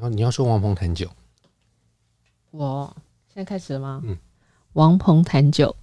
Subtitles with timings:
[0.00, 1.10] 然后你要说王鹏谈酒，
[2.52, 2.96] 我
[3.28, 4.00] 现在开始了吗？
[4.02, 4.16] 嗯，
[4.72, 5.76] 王鹏谈酒。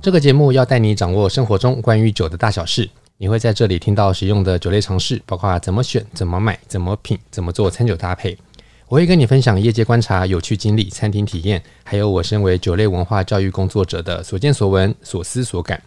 [0.00, 2.88] 这个节目要带你掌握生活中关于酒的大小事。
[3.18, 8.36] 你会在这里听到实用的酒类常识，包括怎么选、怎么买、怎么品、怎么做餐酒搭配。
[8.88, 15.82] 我会跟你分享业界观察、有趣经历、餐厅体验，还有我身为酒类文化教育工作者的所见所闻、所思所感。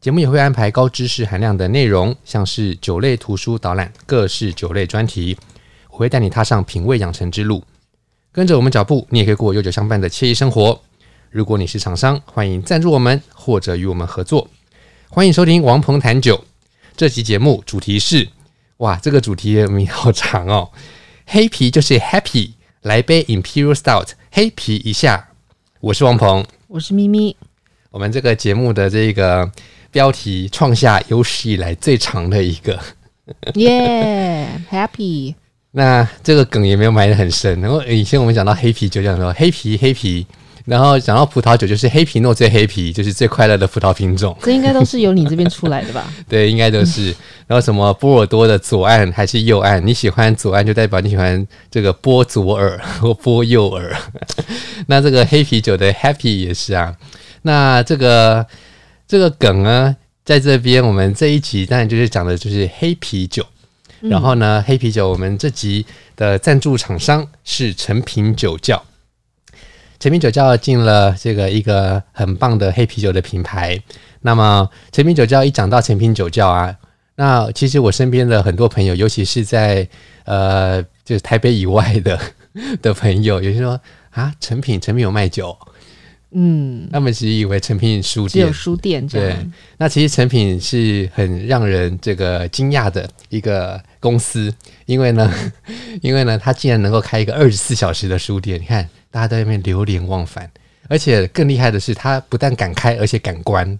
[0.00, 5.38] 节目也会安排高知识含量的内容，像是酒类图书导览、各式酒类专题。
[5.90, 7.62] 我会带你踏上品味养成之路，
[8.32, 10.82] 跟着我们脚步，你也可以过有酒相伴的惬意生活。
[11.30, 14.48] 如果你是厂商，欢迎赞助我们或者与我们合作。
[15.08, 16.44] 欢迎收听王鹏谈酒。
[16.96, 18.28] 这期节目主题是，
[18.76, 20.70] 哇，这个主题的名好长哦。
[21.26, 25.30] 黑啤就是 Happy，来杯 Imperial Stout，黑啤一下。
[25.80, 27.36] 我是王鹏，我是咪咪。
[27.90, 29.50] 我们这个节目的这个
[29.90, 32.78] 标题创下有史以来最长的一个。
[33.54, 35.34] 耶、yeah，Happy。
[35.72, 37.60] 那这个梗也没有埋得很深。
[37.60, 40.24] 然后以前我们讲到黑啤酒，讲说黑啤，黑啤。
[40.64, 44.34] 然后讲到葡萄酒，就是黑皮诺最黑皮，就是最快乐的葡萄品种。
[44.42, 46.10] 这应该都是由你这边出来的吧？
[46.26, 47.14] 对，应该都是。
[47.46, 49.80] 然后什么波尔多的左岸还是右岸？
[49.84, 53.94] 你喜欢左岸，就代表你喜欢这个波左耳 或波右耳。
[54.86, 56.96] 那这个黑啤酒的 Happy 也是啊。
[57.42, 58.46] 那这个
[59.06, 63.44] 这个梗呢，在这边我们这一集当然就是讲的就是黑啤酒。
[64.00, 65.84] 然后呢，黑啤酒我们这集
[66.16, 68.82] 的赞助厂商是成品酒窖。
[70.04, 73.80] 陈品酒窖进了这个一个很棒的黑啤酒的品牌。
[74.20, 76.76] 那么，陈品酒窖一讲到陈品酒窖啊，
[77.16, 79.88] 那其实我身边的很多朋友，尤其是在
[80.26, 82.20] 呃，就是台北以外的
[82.82, 85.56] 的朋友，有些说啊，成品成品有卖酒，
[86.34, 89.38] 嗯，他们只以为成品书店只有书店这样。
[89.38, 94.52] 对，那其实成品是很让人这个惊讶的一个公司，
[94.86, 95.32] 因为呢，
[96.02, 98.88] 因为呢，它竟然能够开一个二十四小时的书店，你看。
[99.14, 100.50] 大家在那边流连忘返，
[100.88, 103.78] 而且更厉害的是，他不但敢开，而且敢关。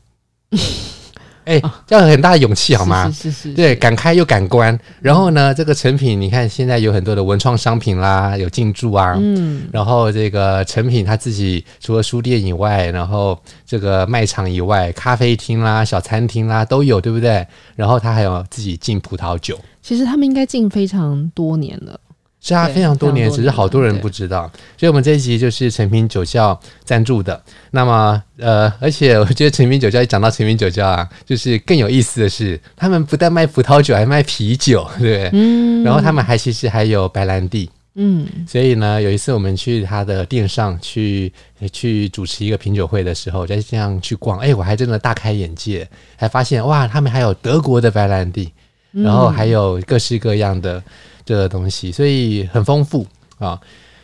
[1.44, 3.10] 哎、欸，这样很大的勇气好吗？
[3.10, 4.78] 是是是，是，对，敢开又敢关。
[5.00, 9.14] 然后呢，这个成品，你看现在有很多的文创商品啦，有进驻啊。
[9.18, 9.62] 嗯。
[9.72, 17.46] 然后这个成品他自己除了书店以外，然后这个卖场以外，咖啡厅啦、小餐厅啦都有，对不对？
[17.76, 19.58] 然后他还有自己进葡萄酒。
[19.82, 22.00] 其实他们应该进非常多年了。
[22.46, 24.42] 是啊，非常多年，只是好多人不知道。
[24.76, 27.42] 所以，我们这一集就是成品酒窖赞助的。
[27.70, 35.82] 那么，呃，而且我觉得成品酒窖一讲到成品酒窖啊，就是更有意思的是，他们不但卖葡萄酒，还卖啤酒，对，嗯。
[35.82, 38.26] 然后他们还其实还有白兰地，嗯。
[38.46, 41.32] 所以呢，有一次我们去他的店上去
[41.72, 48.52] 去主持一个品酒会的时候，在这样去逛，哎，我还真的大开眼界，还发现哇，他们还有德国的白兰地，
[48.92, 50.82] 然后还有各式各样的。
[51.24, 53.06] 这个东西，所以很丰富
[53.38, 53.60] 啊。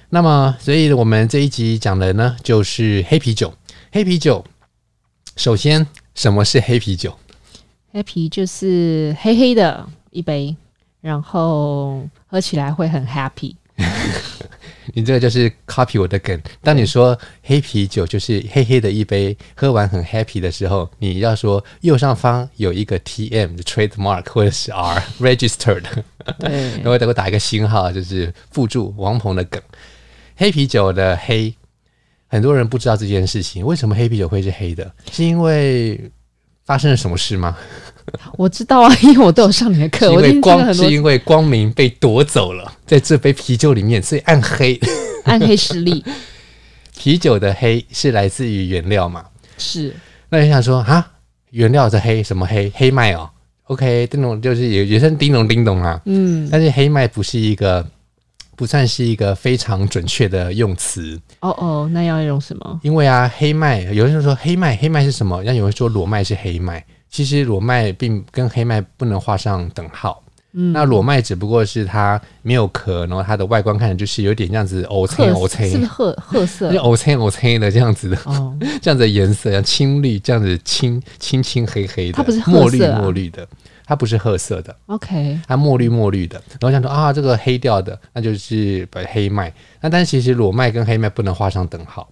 [0.09, 3.53] 那么，所以我们这一集讲的呢，就是黑啤酒。
[3.93, 4.45] 黑啤酒，
[5.37, 7.17] 首先，什么是黑啤酒？
[7.93, 10.57] 黑啤就是黑黑的一杯，
[11.01, 13.55] 然后喝起来会很 happy。
[14.95, 16.41] 你这个就是 copy 我的梗。
[16.63, 25.85] 当你说黑啤酒就是黑黑的一杯，喝完很 happy 的时候，你要说右上方有一个 TM 的 trademark 或者是 R registered，
[26.39, 29.61] 对，然后再给我打一个星号，就是附注王鹏的梗。
[30.37, 31.55] 黑啤酒的黑，
[32.27, 33.65] 很多人不知道这件事情。
[33.65, 34.91] 为什么黑啤酒会是黑的？
[35.13, 36.11] 是因为
[36.65, 37.57] 发生了什么事吗？
[38.39, 40.11] 我知道啊， 因为我都有上你的课。
[40.13, 44.79] 因为光是因为光明被夺走了，在这杯啤酒里面，所以暗黑，
[45.25, 46.05] 暗黑势力。
[46.97, 49.25] 啤酒的黑是来自于原料嘛？
[49.57, 49.95] 是。
[50.29, 51.11] 那你想说啊，
[51.51, 52.71] 原料的黑什么黑？
[52.75, 53.29] 黑麦哦。
[53.65, 56.01] OK，叮咚就是也也算叮咚叮咚啊。
[56.05, 56.49] 嗯。
[56.51, 57.87] 但是黑麦不是一个，
[58.57, 61.19] 不算是一个非常准确的用词。
[61.41, 62.81] 哦哦，那要用什么？
[62.83, 65.43] 因为啊，黑麦有人就说黑麦，黑麦是什么？
[65.45, 66.85] 那有人说裸麦是黑麦。
[67.11, 70.23] 其实裸麦并跟黑麦不能画上等号。
[70.53, 76.73] 嗯，那裸麦只不过是它没有壳，然后它的外观看着就是有点这样子藕青藕青，是不是褐褐色？
[76.73, 83.47] 就藕青藕青的这样子的，哦、 这样子的颜色，像青绿这样子青青青黑黑的，它不是墨绿墨绿的，
[83.87, 84.75] 它不是褐色的。
[84.87, 86.43] OK，它墨绿墨绿的。
[86.61, 89.55] 然后想说啊，这个黑掉的，那就是把黑麦。
[89.81, 92.09] 那但是其实裸麦跟黑麦不能画上等号。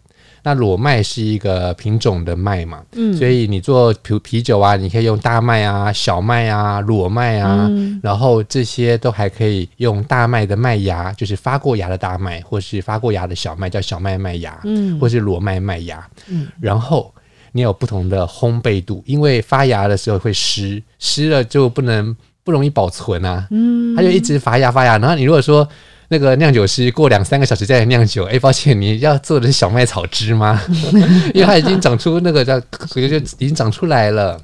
[0.49, 17.13] 那裸麦是一个品种的麦嘛，嗯，所以你做啤啤酒啊，你可以用大麦啊、小麦啊、裸麦啊，嗯、然后这些都还可以用大麦的麦芽，就是发过芽的大麦，或是发过芽的小麦叫小麦麦芽，嗯，或是裸麦麦芽，嗯，然后
[17.53, 25.69] 你有不同的烘焙度，因为发芽的时候会湿，湿了就不能不容易保存啊，嗯，它就一直发芽发芽，然后你如果说。
[26.09, 30.61] 那个酿酒师过两三个小时再来酿酒，哎，抱歉，你要做的是小麦草汁吗？
[31.35, 34.41] 因为它已经长出那个叫，所以就已经长出来了。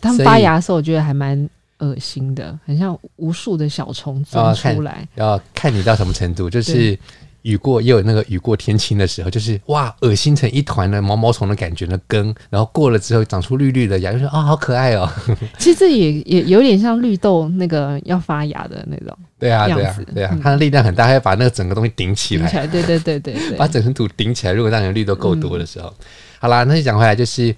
[0.00, 1.48] 它们发芽的时候，我觉得还蛮
[1.78, 5.06] 恶心的，很像无数的小虫钻出来。
[5.14, 6.98] 要看你到什么程度，就是。
[7.42, 15.08] 雨过也有那个雨过天晴的时候，就是哇，恶心成一团的毛毛虫的感觉的根，然后过了之后长出绿绿的芽，就说啊、哦，好可爱哦。
[15.58, 19.16] 其实这也也有点像绿豆那个要发芽的那种。
[19.38, 22.42] 对啊，对啊，对啊，它的力量很大，它要把那个整个东西顶起来。
[22.42, 24.52] 顶起来，对对对对对，把整层土顶起来。
[24.52, 26.04] 如果让你的绿豆够多的时候，嗯、
[26.40, 27.54] 好啦，那就讲回来，就是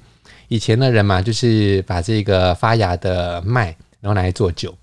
[0.49, 4.75] 以前的人嘛，就是把这个发芽的麦，然后拿来做酒。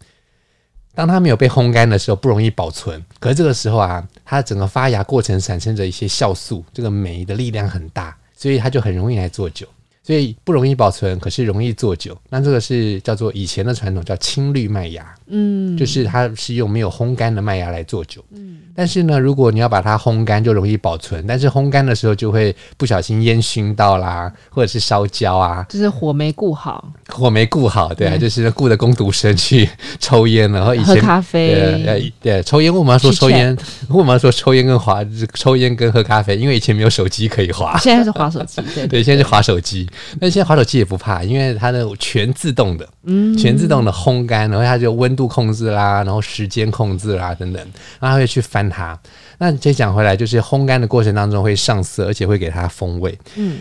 [0.97, 3.05] 当它没有被烘干的时候，不容易保存。
[3.19, 9.67] 可是这个时候啊，它整个发芽过程产生着一些酵素，这个酶的力量很大，所以它就很容易来做酒。
[10.07, 12.17] 所以不容易保存，可是容易做酒。
[12.29, 15.05] 那这个是叫做以前的传统，叫青绿麦芽。
[15.29, 18.23] 嗯，就是它是用没有烘干的麦芽来做酒。
[18.31, 21.27] 嗯，但是呢，如果你要把它烘干，就容易保存。
[21.27, 26.89] 但是烘干的时候就会不小心烟熏到啦，或者是烧焦啊，就是火没顾好。
[27.09, 29.69] 火没顾好，对啊，嗯、就是顾着工读生去
[29.99, 32.71] 抽烟，然后以前喝咖啡，对对，对，抽烟。
[32.73, 33.53] 为什么要说抽烟？
[33.89, 35.03] 为什么要说抽烟跟滑？
[35.33, 36.37] 抽烟跟喝咖啡？
[36.37, 37.77] 因为以前没有手机可以滑。
[37.79, 39.85] 现在是滑手机，对对，对，现在是滑手机。
[40.19, 47.61] 那现在滑手机也不怕，因为它的全自动的，嗯，全自动的烘干，然后它就温度控制啦，然后时间控制啦等等，
[47.99, 48.99] 然后它会去翻它。
[49.37, 53.17] 那再讲回来，就是烘干的过程当中会上色，而且会给它风味。
[53.35, 53.57] 嗯，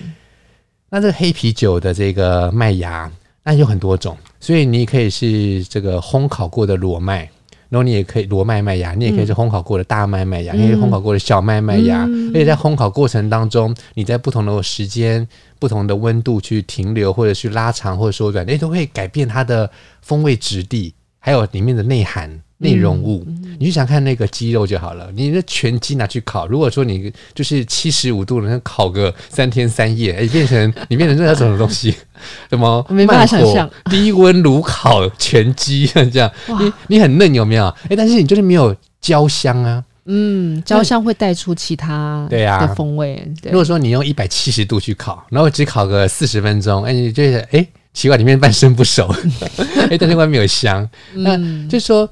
[0.91, 3.11] 那这个黑啤酒的这个麦芽，
[3.45, 7.29] 那有很多种，所以你可以是这个烘烤过的裸麦。
[7.69, 12.05] 然后你也可以裸麦麦芽，你也可以是烘烤过的大麦麦芽，嗯、你也可以烘烤过的小麦麦芽。
[12.09, 15.27] 嗯、而且在烘烤过程当中，你在不同的时间、
[15.59, 19.71] 不同的温度去停留，或者去拉长或者缩短，那都会改变它的
[20.03, 22.41] 风味质地，还有里面的内涵。
[22.59, 25.13] 内容物，嗯、你就想看那个鸡肉就好了。
[25.15, 31.95] 你的全鸡拿去烤，如果说你就是七十五度，能烤个三天三夜，哎，变成你变成这种东西，
[32.49, 37.67] 什么没办法想象，低温炉烤全鸡这样，哇你你很嫩有没有？
[37.91, 39.85] 哎，但是你就是没有焦香啊。
[40.07, 43.15] 嗯，焦香会带出其他对呀的风味。
[43.43, 43.51] 对。
[43.51, 49.13] 啊、如果说你用一百七十度去烤，然后只烤个四十分钟，哎，你觉得哎奇怪，里面半生不熟，
[49.91, 51.37] 哎，但是外面有香，那
[51.69, 52.09] 就是说。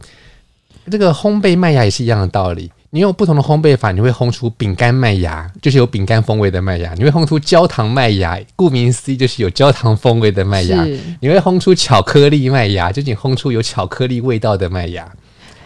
[0.91, 11.00] 这个烘焙麦芽也是一样的道理，你用不同的烘焙法，你会烘出饼干麦芽，就是有饼干风味的麦芽；你会烘出焦糖麦芽，顾名思义就是有焦糖风味的麦芽；是。
[11.20, 15.11] 你会烘出巧克力麦芽，就是你烘出有巧克力味道的麦芽。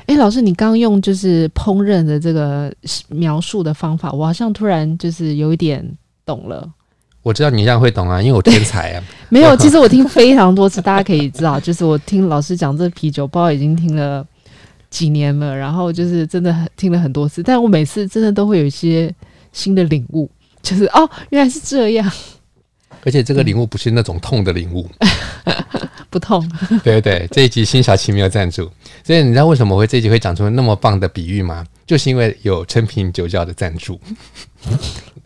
[0.08, 2.75] 哎，老师，你刚刚用就是烹饪的这个
[3.08, 5.87] 描述的方法，我好像突然就是有一点
[6.26, 6.69] 懂了。
[7.22, 9.05] 我知道你这样会懂啊，因为我天才啊。
[9.31, 14.26] 没有， 其实我听非常多次，大家可以知道，就是我听老师讲这啤酒，包已经听了。
[14.90, 19.14] 几年了，然后就是真的听了很多次，但我每次真的都会有一些
[19.52, 20.31] 新的领悟，
[20.62, 22.11] 就是哦，原来是这样。
[23.04, 24.88] 而且这个领悟不是那种痛的领悟，
[26.10, 26.46] 不痛。
[26.84, 28.70] 对对对，这一集辛晓琪没有赞助，
[29.05, 31.64] 所以你知道为什么会这一集会讲出那么棒的比喻吗？
[31.87, 34.00] 就是因为有陈品酒窖的赞助。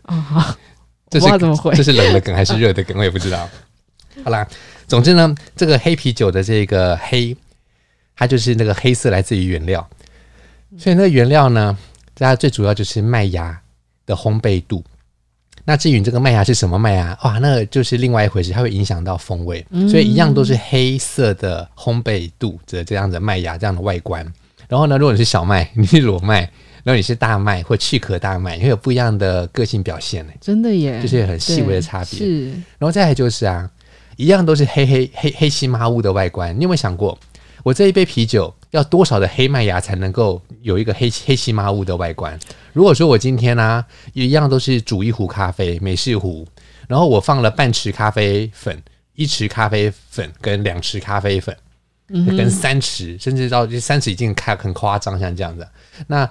[0.03, 0.55] 啊、哦，好，
[1.09, 1.73] 这是怎么回？
[1.75, 2.97] 这是冷的梗还是热的梗？
[2.97, 3.49] 我也不知道。
[4.23, 4.47] 好啦，
[4.87, 7.35] 总之呢，这个黑啤酒的这个黑。
[8.15, 9.89] 它就是那个黑色来自于原料，
[10.77, 11.75] 所以那个原料呢，
[12.13, 13.59] 它最主要就是麦芽
[14.05, 14.83] 的烘焙度。
[15.65, 19.65] 那至于这个麦芽是什么麦芽，哇，那个就是另外一回事，它会影响到风味。
[19.89, 24.25] 所以一样都是黑色的烘焙度的这样的麦芽这样的外观。
[24.67, 26.41] 然后呢，如果你是小麦，你是裸麦，
[26.83, 30.33] 然后你是大麦或去壳大麦，你会有不一样的个性表现呢。
[30.41, 32.19] 真的耶，就是很细微的差别。
[32.19, 33.69] 是，然后再来就是啊，
[34.17, 37.17] 一样都是黑黑黑黑漆麻乌的外观，你有没有想过？
[37.63, 42.37] 我这一杯啤酒要多少的黑麦芽才能够有一个黑黑漆麻乌的外观？
[42.73, 46.47] 如果说我今天呢、啊，一样都是煮一壶咖啡美式壶，
[46.87, 48.81] 然后我放了半匙咖啡粉、
[49.13, 51.55] 一匙咖啡粉跟两匙咖啡粉，
[52.07, 55.67] 跟三匙，甚至到三匙已经开很夸张，像这样子，
[56.07, 56.27] 那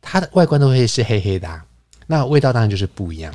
[0.00, 1.62] 它的外观都会是黑黑的、啊，
[2.06, 3.30] 那味道当然就是不一样。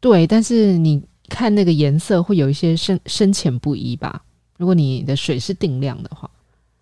[0.00, 4.22] 对，但是你看那个颜色会有一些深深浅不一吧？
[4.56, 6.30] 如果你的水是定量的话。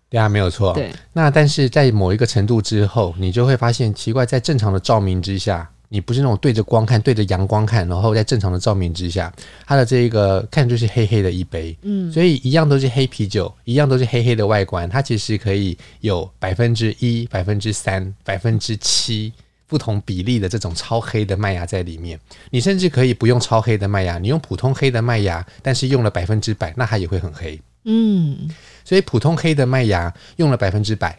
[0.09, 0.73] 对啊，没有错。
[0.73, 9.33] 对，那但是在某一个程度之后，你就会发现奇怪，在正常的照明之下，你不是那种对着光看、对着阳光看，然后在正常的照明之下，
[9.65, 19.33] 它的这一个看就是黑黑的一杯，嗯，所以一样都是黑啤酒，一样都是黑黑的外观，它其实可以有百分之一、百分之三、百分之七
[19.67, 22.17] 不同比例的这种超黑的麦芽在里面。
[22.49, 27.59] 你甚至可以不用超黑的麦芽，你用普通黑的麦芽，但是用了百分之百，那它也会很黑，
[27.89, 28.49] 嗯，
[28.83, 31.17] 所以普通黑的麦芽用了百分之百。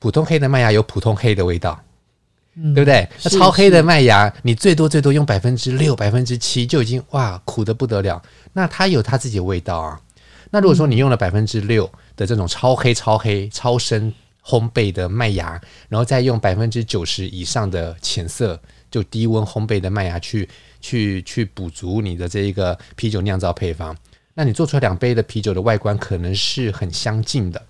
[0.00, 1.80] 普通黑的麦芽有普通黑的味道，
[2.56, 3.08] 嗯、对不对？
[3.22, 8.20] 那超黑的麦芽，你最多最多用百分之六、百分之七就已经哇苦得不得了。
[8.52, 10.00] 那它有它自己的味道啊。
[10.50, 14.12] 那如果说你用了百分之六的这种超黑、超黑、超深
[14.44, 20.48] 烘焙的麦芽，然后再用百分之九十以上的浅色就低温烘焙的麦芽去
[20.80, 23.96] 去去补足你的这一个啤酒酿造配方，
[24.36, 27.60] 那你做出来两杯的啤酒的外观可能是很相近的。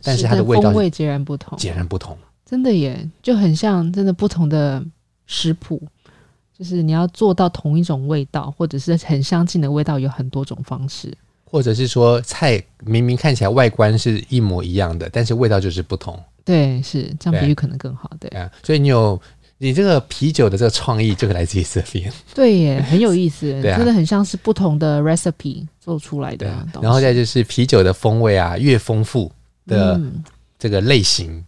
[0.00, 4.80] 但是它的味道风味截然不同，截然不同，真的耶，就很像真的不同的
[5.26, 5.82] 食谱，
[6.56, 11.12] 就是你要做到同一种味道，或者是很相近的味道，有很多种方式，
[11.44, 16.16] 或者是说菜明明看起来外观是一模一样的，但是味道就是不同。
[16.44, 18.08] 对，是这样比喻可能更好。
[18.20, 19.20] 对，对啊，所以你有
[19.58, 22.12] 你这个啤酒的这个创意，就来自于这边。
[22.34, 26.50] 对耶，很有意思， 对啊，真的很像是不同的 recipe 做出来的。
[26.50, 29.30] 啊，然后再就是啤酒的风味啊，越丰富。
[29.68, 30.00] 的
[30.58, 31.44] 这个类型、嗯、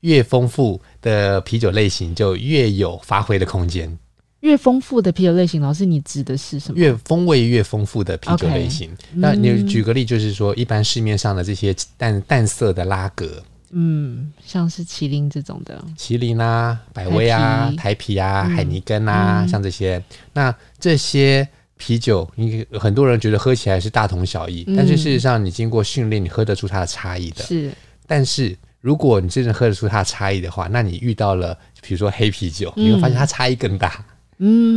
[0.00, 3.98] 越丰富的啤酒类型，就越有发挥的空间。
[4.40, 6.78] 越丰富的啤酒类型，老师你指的是什么？
[6.78, 8.90] 越风味越丰富的啤酒类型。
[8.90, 21.48] Okay, 那你举个例，就是说，一般市面上的这些淡淡色的拉格，嗯，像是麒麟这种的，麒麟啊、百威啊、台啤啊、嗯、海尼根啊，嗯、像这些，那这些。
[21.78, 27.44] 啤酒，你很多人觉得喝起来是大同小异，嗯、但是事实上，你经过训练，你喝得出它的差异的。
[27.44, 27.70] 是，
[28.06, 34.02] 但是如果你真正喝得出它的差异的话，那你遇到了，比如说黑啤酒，嗯、你会发现它差异更大。
[34.08, 34.15] 嗯，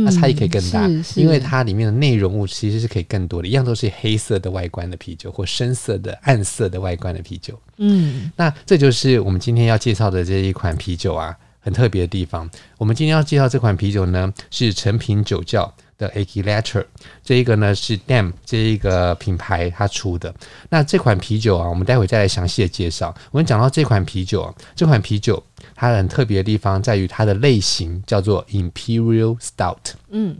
[0.04, 7.58] 它差异可以更大，因为它里面的内容物其实是可以更多的，一样都是黑色的外观的啤酒，或深色的、暗色的外观的啤酒。
[7.76, 12.48] 嗯，那这就是我们今天要介绍的这一款啤酒啊，很特别的地方。
[12.78, 16.86] 我们今天要介绍这款啤酒呢，是成品酒窖的 a k i l a t e r
[17.22, 20.34] 这一个呢是 Damm 这一个品牌它出的。
[20.70, 23.14] 那这款啤酒啊，我们待会再来详细的介绍。
[23.30, 25.40] 我们讲到这款啤酒啊，这款啤酒
[25.74, 29.92] 它很特别的地方在于它的类型叫做 Imperial Stout。
[30.08, 30.36] 嗯，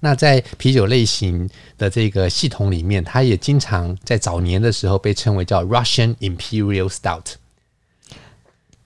[0.00, 7.36] 那在啤酒类型的这个系统里面，它也经常在早年的时候被称为叫 Russian Imperial Stout。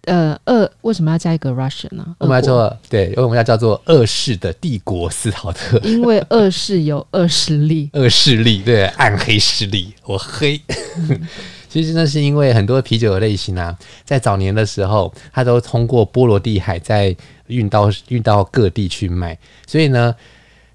[0.06, 2.16] 呃，二为什么要加一个 Russian 呢？
[2.18, 10.60] 我们要做对，因为我们要叫做二世的帝国斯陶特，因为二世有恶势力， 恶势力对暗黑势力，我黑。
[10.96, 11.20] 嗯、
[11.68, 17.14] 其实那是因为很多啤酒的类型啊，在早年的时候，它都通过波罗的海在
[17.48, 19.36] 运到运到各地去卖，
[19.66, 20.14] 所以呢，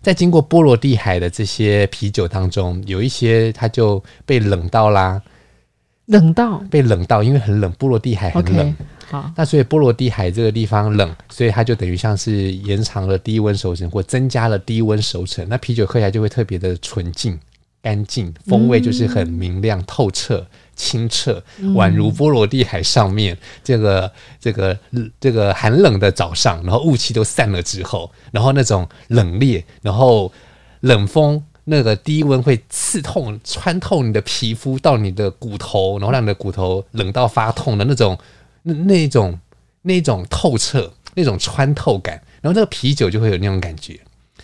[0.02, 5.22] 在经过波罗的海的这些啤酒当中，有一些它就被冷到啦，
[6.08, 8.68] 冷到被冷到，因为很冷，波罗的海很冷。
[8.68, 8.74] Okay.
[9.12, 17.38] 好那所以波罗的海这个地方冷，所以它就等于像是延长了低温熟成或增加了低温熟成，那啤酒喝起来就会特别的纯净、
[17.82, 21.44] 干净，风味就是很明亮、透彻、清澈，
[21.76, 24.78] 宛如波罗的海上面这个这个
[25.20, 30.32] 这个寒冷的早上，然后雾气都散了之后，然后那种冷冽，然后
[30.80, 38.18] 冷风那个低温会刺痛、穿透你的皮肤到你的骨头，然后让你的骨头冷到发痛的那种。
[38.64, 39.40] 那那种
[39.82, 44.00] 那种透彻，那种穿透感，然后这个啤酒就会有那种感觉，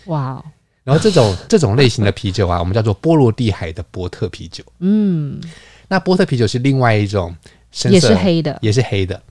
[0.06, 0.44] 哇 Wow！
[0.84, 4.64] 然后这种 这种类型的啤酒啊，我们叫做波罗的海的波特啤酒。
[4.78, 5.40] 嗯，
[5.88, 7.34] 那波特啤酒是另外一种
[7.70, 9.22] 深色，也是黑的，也是黑的。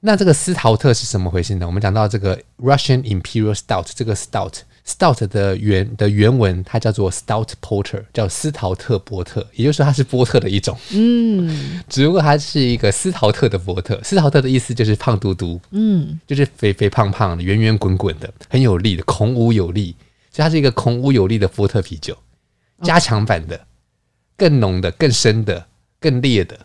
[0.00, 1.66] 那这个斯陶特是什么回事呢？
[1.66, 4.60] 我们讲到这个 Russian Imperial Stout，这个 Stout。
[4.86, 10.78] Stout 的原的原文，它叫做 Stout Porter，叫斯陶特波特，也就是说它是波特的一种。
[10.92, 14.00] 嗯， 只不过它是一个斯陶特的波特。
[14.04, 19.96] 斯陶特的意思就是胖嘟嘟，嗯，就是肥肥胖胖的、圆圆滚滚的、很有力的、孔武有力。
[20.30, 22.16] 所以它是一个孔武有力的波特啤酒，
[22.82, 23.60] 加强版的、
[24.36, 25.66] 更浓的、更深的、
[25.98, 26.56] 更烈的。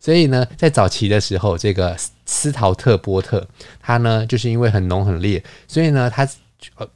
[0.00, 3.46] 所以呢，在早期的时候，这个斯陶特波特，
[3.80, 6.28] 它呢就是因为很浓很烈，所以呢它。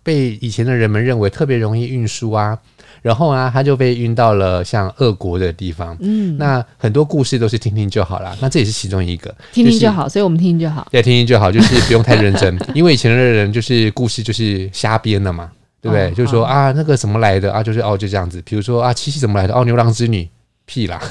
[0.02, 2.58] 被以前的人们认为特别容易运输啊，
[3.02, 5.96] 然后啊，他就被运到了像俄国的地方。
[6.00, 10.86] 嗯，那很多故事都是听听就好啦，那这也是其中一个，听听就好，所以我们听听就好。
[10.90, 15.50] 对，听听就好，就是 不用太认真，因为以前的人就是故事就是瞎编的嘛，
[15.80, 16.10] 对不对？
[16.12, 18.42] 就是说啊，那个怎么来的啊，就是哦就这样子。
[18.44, 19.54] 比如说啊，七夕怎么来的？
[19.54, 20.28] 哦，牛郎织女
[20.70, 21.02] 屁啦，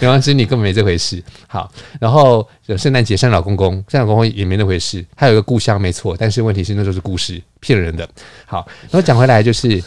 [0.00, 1.22] 牛郎织女根本没这回事。
[1.46, 5.06] 好，然后有圣诞节圣老公公，圣老公公也没那回事。
[5.14, 8.08] 他有个故乡没错，但是问题是那都是故事，骗人的。
[8.44, 9.80] 好，然后讲回来就是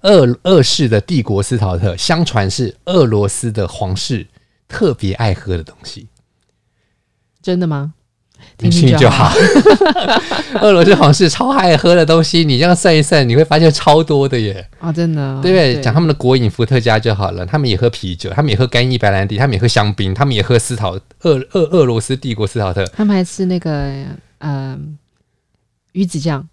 [0.00, 4.26] 俄俄式的帝国斯陶特，相传是俄罗斯的皇室
[4.66, 6.08] 特别爱喝的东西。
[7.42, 7.92] 真的吗？
[8.58, 9.32] 听听就好。
[10.60, 14.66] 俄罗斯皇室超爱喝的东西，你这样算一算，你会发现超多的耶！
[14.78, 15.80] 啊、哦，真的，对不对？
[15.80, 17.44] 讲他们的国饮伏特加就好了。
[17.44, 22.84] 他们也喝啤酒，他们也喝干邑白兰地，他们也喝香槟，他们也喝斯陶俄俄俄罗斯帝国斯陶特。
[22.86, 23.92] 他们还吃那个
[24.38, 24.78] 呃
[25.92, 26.48] 鱼子酱，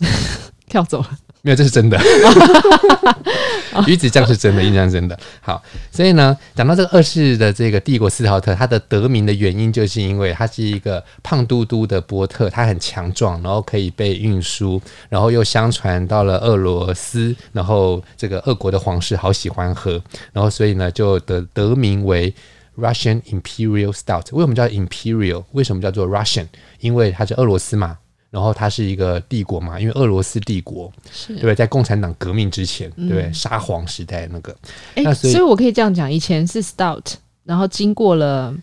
[0.68, 1.10] 跳走了。
[1.42, 2.00] 没有，这是真的。
[3.86, 5.18] 鱼子酱是真的，印象真的。
[5.40, 20.00] 好，所以呢，讲到这个二世的这个帝国斯陶特，它的得名的原因，就是因为它是一个胖嘟嘟的波特，它很强壮，然后可以被运输，然后又相传到了俄罗斯，然后这个俄国的皇室好喜欢喝，
[20.34, 22.32] 然后所以呢，就得得名为
[22.78, 24.26] Russian Imperial Stout。
[24.32, 25.44] 为什么叫 Imperial？
[25.52, 26.46] 为什么叫做 Russian？
[26.80, 27.96] 因为它是俄罗斯嘛。
[28.32, 31.54] 然后它是一个帝国嘛，因为俄罗斯帝国，是对不对？
[31.54, 33.30] 在共产党革命之前，嗯、对不对？
[33.30, 34.56] 沙皇时代那个，
[34.94, 37.12] 哎，所以，所以我可以这样讲：以前是 stout，
[37.44, 38.56] 然后经过了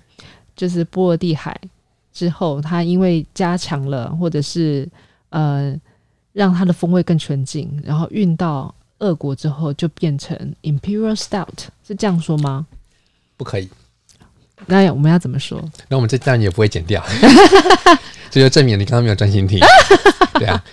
[0.56, 1.56] 就是波罗的海
[2.12, 4.90] 之后，它因为加强了，或者是
[5.30, 5.80] 呃，
[6.34, 12.66] 让它的风味更纯净，然后运到俄国之后，就变成 imperial stout，是这样说吗？
[13.38, 13.70] 不可以。
[14.66, 15.64] 那我们要怎么说？
[15.88, 17.04] 那我们这段也不会剪掉。
[18.30, 19.60] 这就证明你刚刚没有专心听，
[20.38, 20.64] 对啊，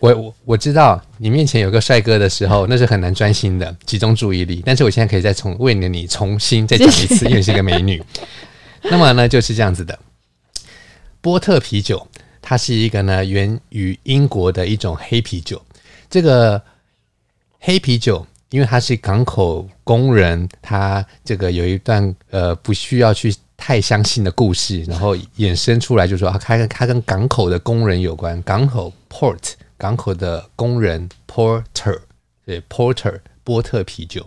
[0.00, 4.62] 我我我知道你面前有个帅哥的时候，那是很难专心的集中注意力。
[4.64, 8.02] 但是我现在可以再重为了你重新再讲一次，因为是一个美女。
[8.84, 9.98] 那么呢，就是这样子的。
[11.20, 12.08] 波特啤酒，
[12.40, 15.60] 它是一个呢源于英国的一种黑啤酒。
[16.08, 16.62] 这个
[17.58, 23.34] 黑啤酒，因为它是港口工人，他这个有一段呃不需要去。
[23.60, 31.98] 太相信的故事，然后衍生出来，就是说他跟他跟港口的工人有关，港口 port 港口的工人 porter
[32.46, 34.24] 对 porter 波特啤酒。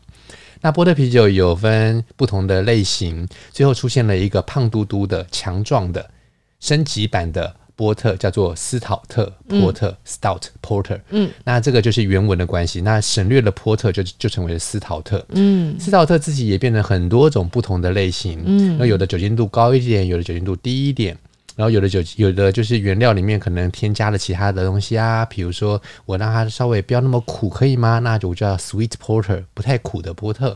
[0.59, 6.11] 那波特啤酒有分不同的类型，最后出现了一个胖嘟嘟的、强壮的
[6.59, 7.55] 升级版的。
[7.81, 11.00] 波特叫做斯陶特波特、嗯、（Stout Porter）。
[11.09, 12.79] 嗯，那这个就是原文的关系。
[12.79, 15.25] 那省略了波特就，就就成为了斯陶特。
[15.29, 18.44] 嗯，斯陶特自己也变成很多种不同的类型。
[18.46, 21.17] 嗯，那有的酒精度高一点，有的酒精度低一点，
[21.55, 27.98] 然后有的酒有的就是原料里面可能添加了其他的东西啊，比如说我让它稍微不要那么苦，可以吗？
[27.98, 30.55] 那就叫 Sweet Porter，不太苦的波特。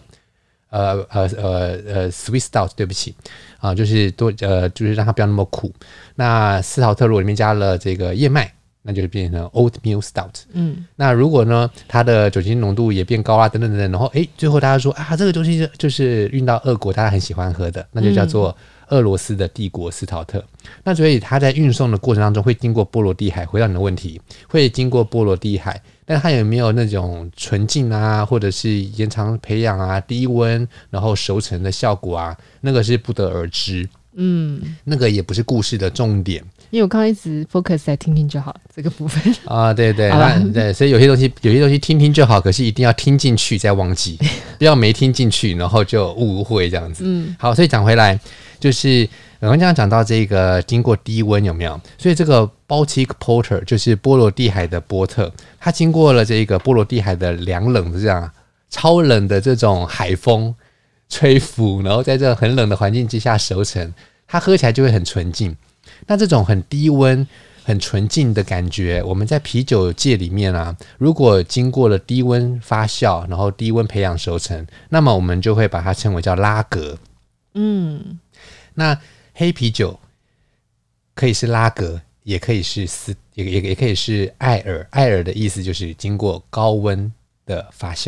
[0.76, 3.16] 呃呃呃呃，Sweet Stout，对不起
[3.60, 5.72] 啊，就是多呃，就是让它不要那么苦。
[6.16, 10.44] 那斯陶特如果里面加了这个燕麦，那就变成 Oatmeal Stout。
[10.52, 18.56] 嗯，那如果呢，它的酒精浓度也变高啊，等等等等，然后诶，最后大家说啊，这个东西就是运到俄国，大家很喜欢喝的，那就叫做
[18.90, 20.40] 俄罗斯的帝国斯陶特。
[20.40, 25.82] 嗯、那所以它在运送的过程当中会经过波罗的海，回到你的问题，会经过波罗的海。
[26.06, 32.38] 但它有没有那种纯净啊，或者是延长培养啊、低温然后熟成的效果啊？
[32.62, 33.88] 那个是不得而知。
[34.18, 36.44] 嗯，那个也不是故事的重点。
[36.70, 44.18] 因为我刚刚一直 focus 在听听就好这个部分 啊，对对吧对，所以有些东西有些东西听听就好，可是一定要听进去再忘记，
[44.58, 47.04] 不 要没听进去然后就误会这样子。
[47.06, 48.20] 嗯，好，所以讲回来
[48.60, 49.08] 就是。
[49.42, 51.80] 我们刚刚讲到这个经过低温有没有？
[51.98, 58.32] 所以这个 Baltic Porter 就是波罗的海的波特，它经过了这个波罗的海的凉冷的这样
[58.70, 60.56] 超冷的这种海风
[61.10, 63.94] 吹拂，然后在这很冷的环境之下熟成，
[64.26, 65.56] 它喝起来就会很纯净。
[66.08, 67.28] 那这种很低温、
[67.64, 76.98] 很纯净的感觉，我们在啤酒界里面啊，如果经过了低温发酵，然后低温培养熟成，那么我们就会把它称为叫拉格。
[77.54, 78.18] 嗯，
[78.74, 78.98] 那。
[79.38, 80.00] 黑啤酒
[81.14, 84.88] 可以是拉格，也可以是斯，也也也可以是艾尔。
[84.92, 87.12] 艾尔的意思就是经过高温
[87.46, 88.08] 的发酵，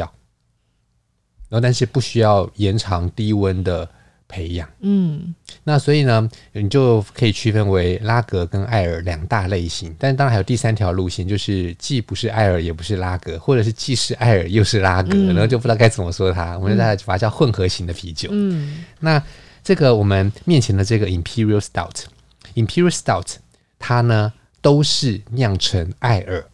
[1.50, 3.88] 然后但是不需要延长低温的
[4.26, 4.70] 培养。
[4.80, 5.36] 嗯，
[5.66, 9.94] 那所以呢，你就可以区分为拉格跟艾尔两大类型。
[10.00, 16.58] 但当然还有第三条路线，就是既不是艾尔，也不是拉格，或者是既是艾尔又是拉格，嗯、然后就不知道该怎么说它。
[16.58, 18.30] 我们大家把它叫混合型的啤酒。
[18.32, 19.22] 嗯，那。
[19.68, 23.36] 这个我们面前的这个 Imperial Stout，Imperial Stout，
[23.78, 26.46] 它呢都是酿成艾尔，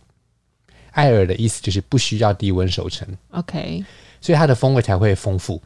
[0.93, 3.85] 艾尔的意思就是不需要低温熟成，OK，
[4.19, 5.61] 所以它的风味才会丰富，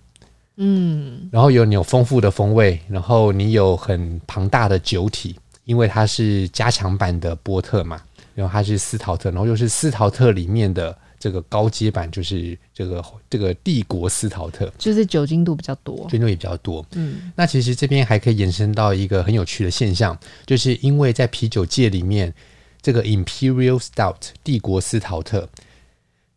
[0.58, 8.02] 嗯，然后有你有丰富的风味，然后你有很庞大的酒体，因为它是加强版的波特嘛，
[8.36, 16.86] 然后它是斯陶特，然后又是斯陶特里面的这个高阶版就是这个这个帝国斯陶特，就是酒精度比较多，酒精度也比较多。
[16.94, 22.34] 嗯，那其实这边还可以延伸到一个很有趣的现象，就是因为在啤酒界里面，
[22.82, 25.50] 这个 Imperial Stout 帝国斯陶特，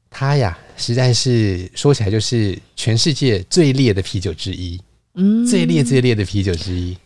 [0.09, 4.81] 它呀实在是说起来就是全世界最烈的啤酒之一，
[5.14, 6.97] 嗯，最烈最烈的啤酒之一。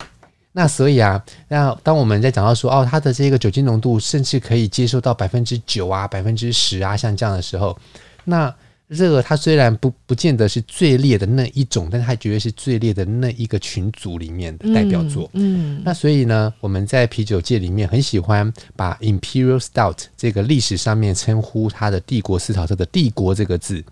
[0.57, 7.77] 那所以啊，那当我们在讲到说哦，它的这个酒精浓度甚至可以接受到百分之九啊、百分之十啊，像这样的时候，
[8.23, 8.55] 那
[8.95, 15.29] 这个它虽然不不见得是最烈的那一种，但它绝对是最烈的那一个群组里面的代表作。
[15.33, 23.83] 嗯，嗯，那所以呢，我们在啤酒界里面很喜欢把 Imperial Stout 这个历史上面称呼它的帝国斯陶特的“帝国”这个字。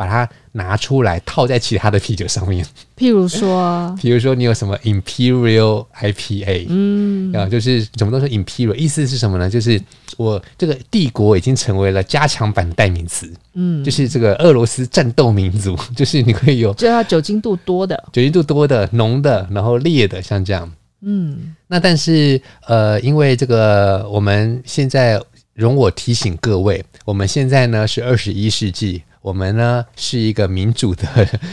[0.00, 2.64] 把它拿出来套在其他的啤酒上面，
[2.96, 9.50] 譬如说， 譬如说你有什么 Imperial IPA，嗯，啊，就是怎么都是 Imperial，意思是什么呢？
[9.50, 9.78] 就是
[10.16, 25.20] 我这个帝国已经成为了加强版的代名词，嗯，就是这个俄罗斯战斗民族， 就是你可以有，就要酒精度多的，酒精度多的、浓的，然后烈的，像这样，嗯，那但是呃，因为这个我们现在
[25.52, 29.02] 容我提醒各位，我们现在呢是二十一世纪。
[29.22, 31.06] 我们呢是一个民主的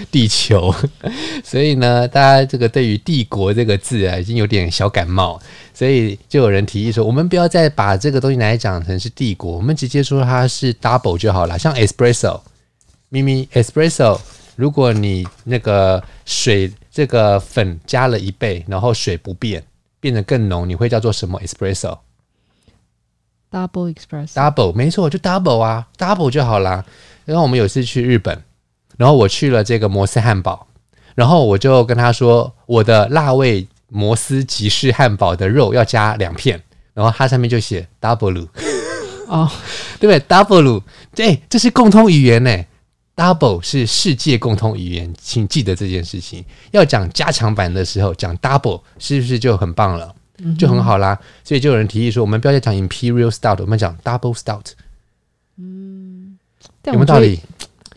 [0.09, 0.73] 地球，
[1.43, 5.37] 所以呢，大家这个对于“帝国”这个字啊，已经有点小感冒，
[5.73, 11.59] 所以就有人提议说，我们不要再把这个东西拿来讲成是帝国，我们直接说它是 double 就好了。
[11.59, 12.39] 像 espresso，
[13.09, 14.17] 咪咪 espresso，
[14.55, 19.61] 如果你那个水这个粉加了一倍，然后水不变，
[19.99, 24.31] 变得更浓，你会叫做什么 espresso？Double espresso。
[24.33, 26.85] Double，没错，就 double 啊，double 就好了。
[27.27, 28.41] 然后我们有一次去日本，
[28.95, 30.65] 然后我去了这个摩斯汉堡，
[31.13, 36.61] 然后我就跟他说，我的辣味摩斯吉士汉堡的肉要加两片，
[36.93, 38.47] 然后它上面就写 double，
[39.27, 39.51] 哦，
[39.99, 40.81] 对不对？double，
[41.13, 42.65] 对，这是共通语言呢
[43.13, 46.45] ，double 是世界共通语言，请记得这件事情。
[46.71, 50.15] 要讲加强版的时候讲 double，是不是就很棒了？
[50.57, 51.19] 就很好啦。
[51.43, 54.71] 所以就有人提议说，我们不要再讲 imperial stout，我们讲 double stout。
[56.93, 57.39] 有没有道理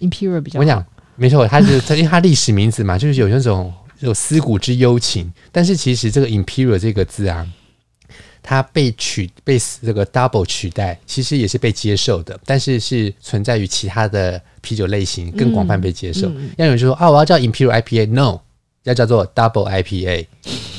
[0.01, 0.85] ？Imperial 比较，我讲
[1.17, 5.33] 没错，它是它因为它历史名字嘛， 就是有那种有思古之幽情。
[5.53, 7.47] 但是其实这个 Imperial 这个字啊，
[8.43, 12.39] 它被取被这个 Double 取代，其实也是被接受的。
[12.47, 16.29] 但是是存在于其他的啤酒类型更广泛被接受。
[16.29, 18.41] 嗯嗯、要有人就说啊，我要叫 Imperial IPA，No，
[18.85, 20.27] 要叫做 Double IPA。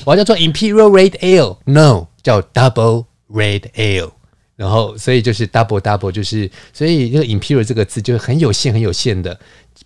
[0.06, 4.12] 我要叫做 Imperial Red Ale，No，叫 Double Red Ale。
[4.62, 9.36] 然后，所以就是 double double，就是所以这个 imperial 这个字就很有限、很有限的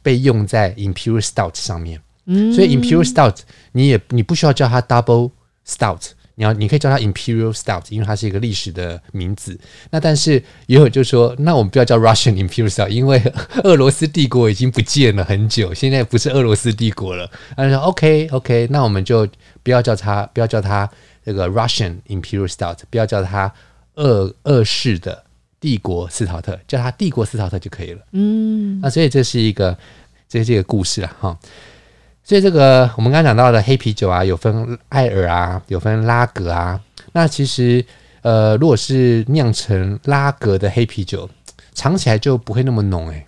[0.03, 1.97] 被用在 imperial stout 上面。
[2.25, 3.37] 嗯，所以 imperial stout
[3.71, 5.31] 你也你不需要叫它 double
[5.65, 6.01] stout，
[6.35, 9.57] 你要你可以叫它 imperial stout，因为它是一个历史的名字。
[9.91, 13.23] 那但是也有就说，那我们不要叫 Russian imperial stout，因为
[13.63, 17.31] 俄罗斯帝国已经不见了很久，现在不是俄罗斯帝国了。
[17.55, 19.25] 他说 OK OK，那我们就
[19.63, 20.89] 不要叫它，不要叫它
[21.23, 23.49] 这个 Russian imperial stout，不要叫它。
[23.95, 25.23] 二二世的
[25.59, 28.01] 帝国斯陶特，叫它帝国斯陶特就可以了。
[28.11, 29.75] 嗯，那所以这是一个，
[30.29, 31.39] 这是这个故事了哈。
[32.23, 36.79] 所以这个我们刚刚讲到的黑啤酒啊，有分艾尔啊，有分拉格啊。
[37.13, 37.83] 那其实
[38.21, 41.29] 呃，如果是酿成拉格的黑啤酒，
[41.73, 43.27] 尝起来就不会那么浓哎、欸。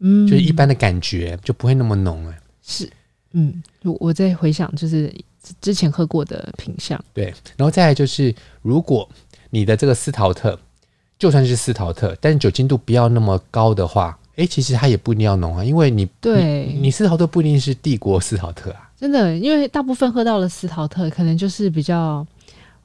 [0.00, 2.38] 嗯，就是一般的感觉就不会那么浓哎、欸。
[2.62, 2.90] 是，
[3.32, 5.12] 嗯，我我在回想，就是
[5.60, 7.02] 之前喝过的品相。
[7.12, 8.32] 对，然后再来就是
[8.62, 9.08] 如果。
[9.50, 10.58] 你的这个斯陶特，
[11.18, 16.66] 就算是斯陶特，但是酒精度不要那么高的话，诶，其实它也不一定要浓啊，因为你对。
[16.66, 22.26] 你，你斯陶特不一定是帝国斯陶特啊，真的，因为大部分喝到了斯陶特可能就是比较，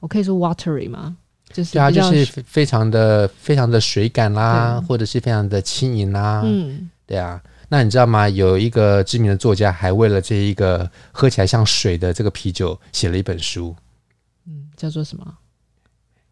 [0.00, 1.16] 我可以说 watery 嘛，
[1.52, 8.28] 就是对啊，就是非常的非常的水感啦，或者是非常的轻盈啦，嗯，对啊，那你知道吗？
[8.28, 13.74] 有一个知名的作家还为了这一个喝起来像水的这个啤酒写了一本书，
[14.46, 15.24] 嗯，叫做什么？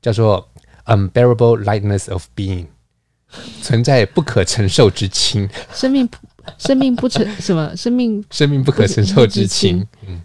[0.02, 0.46] 叫做
[0.86, 2.66] unbearable lightness of being，
[3.62, 6.16] 存在不可承受之轻，生命不
[6.58, 7.74] 生命不承什么？
[7.76, 10.20] 生命 生命不可承受之轻，嗯，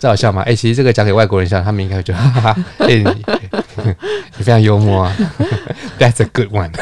[0.00, 0.42] 这好笑吗？
[0.42, 3.04] 哎、欸，其实这个讲给外国人笑，他们应该会觉得哈哈哈， 哎、欸，
[4.36, 5.16] 你非常幽默啊
[5.98, 6.72] ，That's a good one，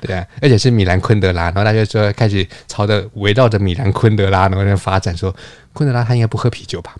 [0.00, 5.34] 对啊，而且是米兰昆德拉，然后大家就说开始朝着围绕着米兰昆德拉然后在发展，说
[5.72, 6.94] 昆德拉他应该不喝啤酒吧？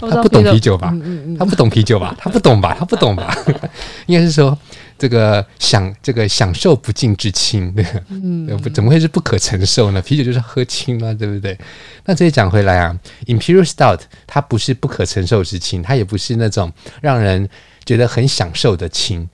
[0.00, 0.94] 他不懂啤酒吧？
[1.38, 2.14] 他不懂啤酒吧？
[2.20, 2.76] 他不懂吧？
[2.78, 3.36] 他不懂吧？
[4.06, 4.56] 应该是说
[4.98, 10.00] 这个享这个享受不尽之轻，对，嗯， 怎么会是不可承受呢？
[10.02, 11.58] 啤酒就是喝轻嘛，对不对？
[12.04, 17.48] 那这里讲回来啊，Imperial Stout 它不是不可承受之轻，它也不是那种让人
[17.84, 19.28] 觉得很享受的轻。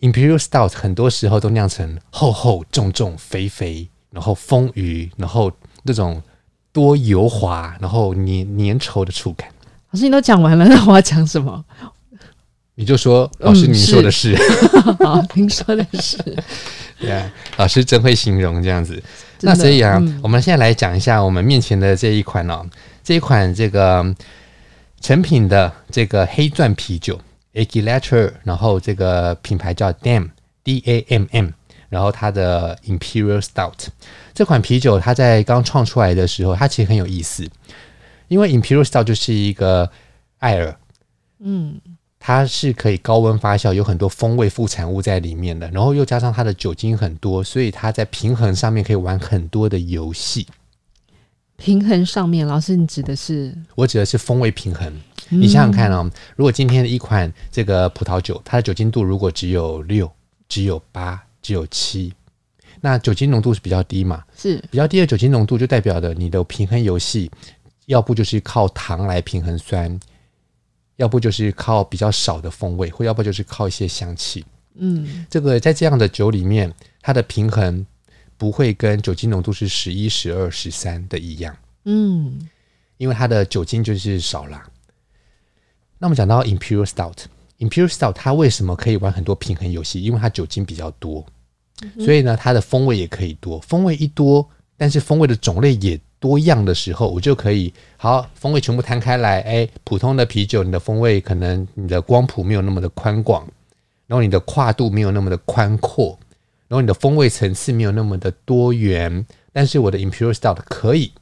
[0.00, 5.52] Imperial Stout 很多时候都酿成厚厚重重肥肥，然后丰腴，然后
[5.84, 6.20] 那种
[6.72, 8.26] 多油滑，然后粘
[8.58, 9.48] 粘稠的触感。
[9.90, 11.64] 老师，你都讲完了，那我要讲什么？
[12.74, 16.16] 你就说，老师， 您说的是，嗯、是好，您说的是，
[16.98, 19.00] 对啊，老师真会形容这样子。
[19.42, 22.64] 那所以啊，嗯、我们现在来讲一下我们面前的这一款哦，
[23.04, 24.02] 这一款这个
[25.02, 27.20] 成品的这个黑钻啤酒
[27.52, 30.30] Aguileter 然后这个品牌叫 Damm
[30.64, 31.48] D A M M，
[31.92, 33.88] 然后它的 Imperial Stout
[34.32, 37.46] 这款啤酒，它在刚创出来的时候，它其实很有意思，
[38.28, 39.90] 因为 Imperial Stout 就是一个
[40.38, 40.74] 艾尔，
[41.40, 41.78] 嗯。
[42.24, 50.46] 它是可以高温发酵，有很多风味副产物在里面的，然后又加上它的酒精很多，所以它在平衡上面可以玩很多的游戏。
[51.56, 53.52] 平衡上面，老师，你指的是？
[53.74, 54.86] 我指的是风味平衡。
[55.30, 60.08] 嗯、你想想看哦，如果今天的一款这个葡萄酒，它的酒精度如果只有六、
[60.48, 62.14] 只有八、只有七，
[62.80, 64.24] 那酒精浓度是比较低嘛？
[64.36, 67.30] 是比较低的酒精浓度，就代表的你的平衡游戏，
[67.86, 70.00] 要不就是靠糖来平衡酸。
[70.96, 74.44] 要不就是靠比较少的风味，或要不就是靠一些香气。
[74.74, 77.84] 嗯，这个在这样的酒里面，它的平衡
[78.36, 81.56] 不会跟酒精浓度是十一、十二、十三的一样。
[81.86, 82.46] 嗯，
[82.98, 84.62] 因为它的酒精就是少了。
[85.98, 86.86] 那我们讲到 Imperial
[87.62, 90.02] Stout，Imperial Stout 它为什么可以玩很多平衡游戏？
[90.02, 91.24] 因为它酒精比较多，
[92.00, 93.60] 所以呢，它的风味也可以多。
[93.60, 99.40] 风味一多，但是风味的种类也多样的时候，我就可以好风味全部摊开来。
[99.40, 103.46] 哎，普通的啤酒，你的风味可能你的光谱没有那么的宽广，
[104.06, 106.18] 然后你的跨度没有那么的宽阔，
[106.68, 109.24] 然后你的风味层次没有那么的多元。
[109.52, 111.12] 但是我的 Imperial Stout 可以。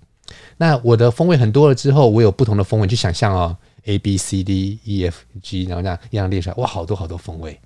[0.56, 7.58] 那我的风味很多了之后，我有不同的风味去想象哦，A B C D E F G，然后这样一样列出来，哇，好多好多风味。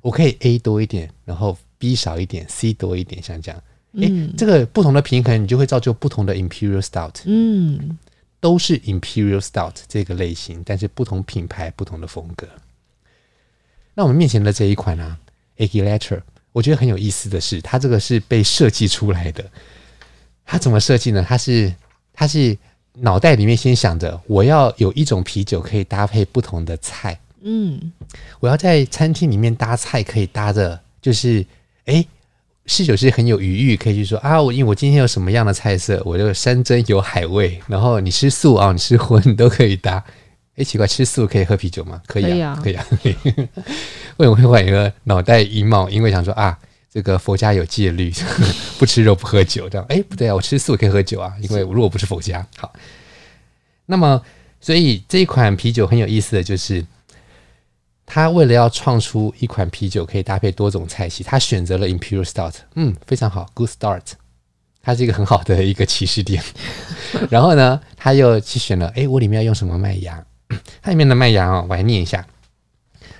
[0.00, 3.62] 我可以 A 多一点，然后 B 少一点，C 多一点，像这样。
[4.00, 7.20] 哎，这个不同的平衡，你就会造就不同的 Imperial Stout。
[7.24, 7.98] 嗯，
[8.40, 12.48] 都是 Imperial Stout 这个类型，但是不同品牌、不同的风格。
[13.94, 15.18] 那我们面前的这一款呢、啊
[15.58, 19.44] ，Aguileter，我觉得很有意思的是，它这个是被设计出来的。
[20.44, 21.24] 它怎么设计呢？
[21.28, 21.72] 它是
[22.12, 22.56] 它是
[22.94, 27.18] 脑袋里面先想着，我要有一种啤酒可以搭配不同的菜。
[27.42, 27.92] 嗯，
[28.40, 31.44] 我要在餐厅里面搭菜，可以搭的，就是
[31.86, 32.04] 哎。
[32.64, 40.02] 侍酒师很有余裕，可以去说啊，我因为我今天有什么样的菜色，我就山珍有海味，然后你吃素啊，你吃荤你都可以搭。
[40.54, 42.00] 哎，奇怪，吃素可以喝啤酒吗？
[42.06, 42.86] 可以啊，可以啊。
[43.02, 43.16] 以啊
[44.18, 45.88] 为什么会换一个脑袋一冒？
[45.90, 46.56] 因为想说啊，
[46.92, 48.12] 这个佛家有戒律，
[48.78, 49.86] 不吃肉不喝酒，这样。
[49.88, 52.46] 哎，不对啊，我吃素可以喝酒啊，因为如果不是佛家。
[52.56, 52.72] 好，
[53.86, 54.20] 那么
[54.60, 56.84] 所以这一款啤酒很有意思的就是。
[58.04, 64.02] 他为了要创出一款啤酒可以搭配多种菜系，他选择了 Imperial Stout，嗯，非常好，Good start，
[64.82, 66.42] 它是一个很好的一个起始点。
[67.30, 70.22] 然后呢，他又去选了，哎，我里面要用什么麦芽？
[70.82, 72.26] 它里面的麦芽哦，我来念一下，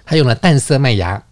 [0.05, 1.25] 他用了淡色麦芽，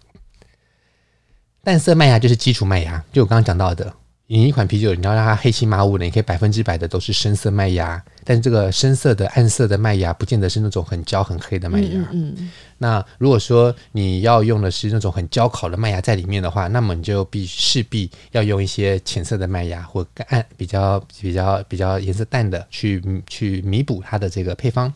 [1.63, 3.93] 淡色麦芽就是基础麦芽，就我刚刚讲到的。
[4.25, 12.07] 你一款啤酒，你要让它黑漆麻乌的，你可以百分之百的都是深色麦芽，但是这个深色的、暗色的麦芽，不见得是那种很焦、很黑的麦芽。
[12.13, 12.49] 嗯。
[12.77, 24.91] 那如果说你要用的是那种很焦烤的麦芽在里面的话，那么你就必势必要用一些浅色的麦芽或暗、比较、比较、比较颜色淡的去去弥补它的这个配方。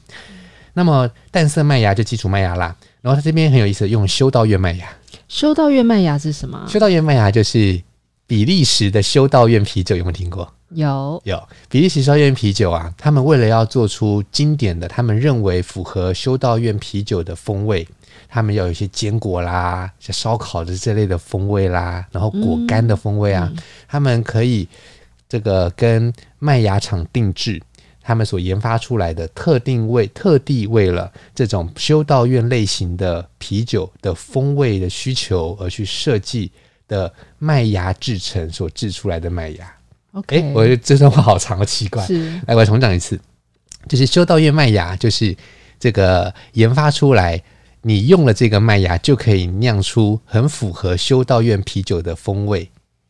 [0.73, 2.73] 那么淡色麦芽就基础麦芽啦。
[3.01, 4.87] 然后它这边很有意思，用修道院麦芽。
[5.27, 6.65] 修道院麦芽是什么？
[6.67, 7.81] 修道院麦芽就是。
[8.27, 10.51] 比利时的修道院啤酒有没有听过？
[10.69, 17.87] 有有，比利时修道院啤酒啊，他们为了要做出经典的，他们认为符合修道院啤酒的风味，
[18.27, 24.67] 他们要有一些坚果啦，像烧烤的这类的风味啦，然后果干的风味啊，嗯、他们可以
[25.29, 27.61] 这个跟麦芽厂定制，
[28.05, 36.51] 他们所研发出来的特定味，特地为了这种修道院类型的啤酒的风味的需求而去设计。
[36.87, 39.75] 的麦芽制成所制出来的麦芽
[40.11, 42.05] ，OK，欸，我觉得这段话好长，好奇怪。
[42.05, 43.19] 是，来，我重讲一次，
[43.89, 45.35] 就是修道院麦芽，就是
[45.79, 47.41] 这个研发出来，
[47.81, 52.69] 你用了这个麦芽就可以酿出很符合修道院啤酒的风味，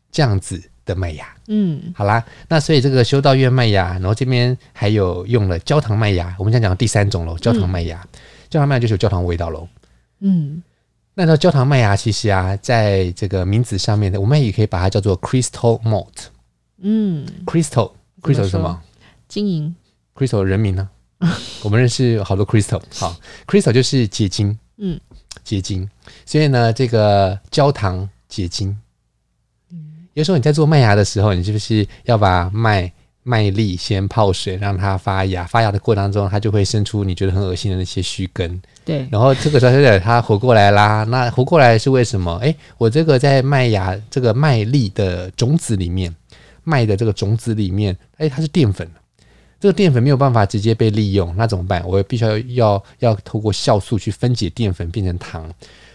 [0.10, 1.28] 这样子的麦芽。
[1.48, 8.20] 嗯，好啦，那所以这个修道院麦芽，然后这边还有用了焦糖麦芽，我们现在讲第三种喽，焦糖麦芽，嗯、
[8.50, 9.68] 焦糖麦芽就是有焦糖味道喽。
[10.20, 10.64] 嗯。
[11.18, 16.26] 那叫焦糖麦芽，其实啊，在这个名字上面的，我们也可以把它叫做 Crystal Malt。
[16.82, 18.82] 嗯，Crystal，Crystal 是什么？
[19.30, 19.74] 金银。
[20.14, 20.90] Crystal 人名呢？
[21.64, 22.82] 我们认识好多 Crystal。
[22.96, 23.16] 好
[23.48, 25.00] ，Crystal 就是结晶，嗯，
[25.42, 25.90] 结晶。
[26.26, 28.78] 所以呢，这个焦糖结晶。
[30.16, 32.92] 嗯，有时候你在做麦芽的时候，你是不是要把麦
[33.24, 35.44] 麦粒先泡水，让它发芽？
[35.46, 38.62] 发芽的过程当中，它就会生出你觉得很恶心的那些须根。
[38.84, 39.08] 对。
[39.12, 41.04] 然后这个时候，它活过来啦。
[41.06, 42.36] 那活过来是为什么？
[42.42, 46.16] 哎，我这个在麦芽这个麦粒的种子里面，
[46.64, 48.90] 麦的这个种子里面，哎，它是淀粉。
[49.60, 51.84] 这个淀粉没有办法直接被利用，那怎么办？
[51.88, 55.52] 我必须要要要透过酵素去分解淀粉变成糖。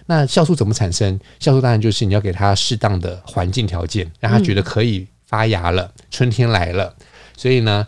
[0.07, 1.19] 那酵素怎么产生？
[1.39, 6.93] 酵素当然就是你要给它适当的环境条件，让它觉得可以发芽了，嗯、春天来了。
[7.37, 7.87] 所以呢，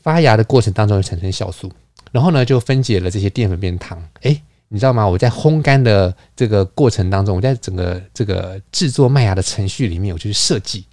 [0.00, 1.72] 发芽的过程当中会产生酵素，
[2.12, 4.00] 然后呢就分解了这些淀粉变糖。
[4.20, 5.08] 诶，你知道吗？
[5.08, 10.84] 我在烘干的这个过程当中，我在整个这个制作麦芽的程序里面，我就去设计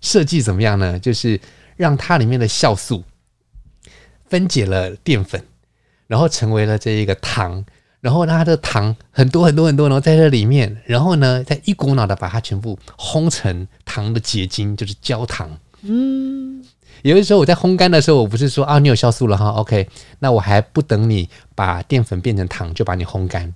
[0.00, 0.96] 设计怎么样呢？
[1.00, 1.40] 就是
[1.76, 3.04] 让它里面的酵素。
[4.28, 5.40] 分解了淀粉，
[6.08, 7.64] 然后成为了这一个糖，
[8.00, 15.56] 然后它的糖很多很多很多，然后在这里面，然后呢，再一股脑的把它全部烘成糖的结晶，就是焦糖。
[15.82, 16.60] 嗯，
[17.02, 23.54] 有的时候我在烘干的时候，我不是说啊，你有酵素了哈，OK，那我还不等你把淀粉变成糖，就把你烘干。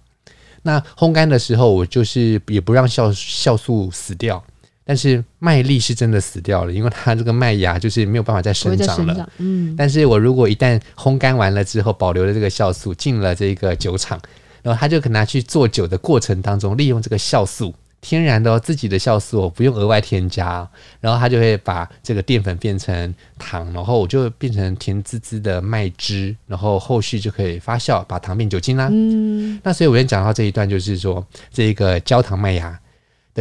[0.62, 4.44] 那烘干的时候，我就是也不让酵酵素死掉。
[4.90, 9.14] 但是麦粒是真的死掉了，因为它这个麦芽就是没有办法再生长了。
[9.14, 14.20] 长嗯，但是我如果一旦烘干完了之后，保留了这个酵素，进了这个酒厂，
[14.62, 20.68] 然后他就可拿去做酒的过程当中，利用这个酵素，天然的自己的酵素，我不用额外添加，
[21.00, 28.88] 然后它就会把这个淀粉变成糖，然后我就变成甜滋滋的麦汁，然后后续就可以发酵，把糖变酒精啦。
[28.90, 32.76] 嗯，那所以我先讲到这一段，就是说这个焦糖麦芽。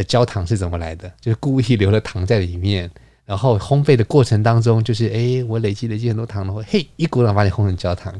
[0.00, 1.12] 的焦糖是怎么来的？
[1.20, 2.90] 就是故意留了糖在里面，
[3.26, 8.12] 然后烘焙的过程当中，就是哎，我累积累积很多糖，的话嘿，一股脑把你烘成焦糖。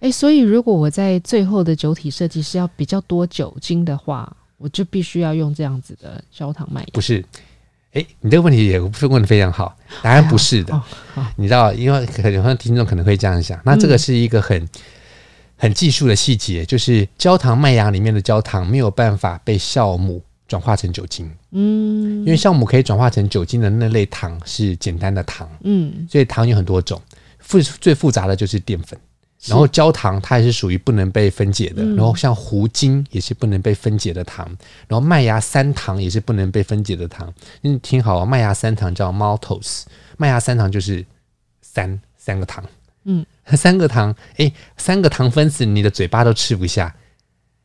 [0.00, 6.88] 哎，所以如果我在最后的酒体设计是要比较多酒精的话，我就必须要用这样子的焦糖麦芽。
[6.92, 7.24] 不是，
[7.92, 10.82] 哎，你这个问题也问的非常好，答案不是的。
[11.36, 14.68] 你知道，因为很多听众可能会这样想，那这个是一个很、嗯、
[15.56, 20.20] 很技术的细节，就是焦糖麦芽里面的焦糖没有办法被酵母。
[20.48, 27.00] 转化成酒精，嗯，因为酵母可以转化成酒精的那类糖是简单的糖，嗯，所以糖有很多种，
[27.38, 28.98] 复最复杂的就是淀粉，
[29.44, 34.48] 然后焦糖它也是属于不能被分解的，然后像糊精也是不能被分解的糖，
[34.88, 37.30] 然后麦芽三糖也是不能被分解的糖。
[37.60, 39.82] 你听好啊，麦芽三糖叫 maltose，
[40.16, 41.04] 麦芽三糖就是
[41.60, 42.64] 三三个糖，
[43.04, 46.96] 嗯，三个糖，诶，三个糖分子你的嘴巴都吃不下，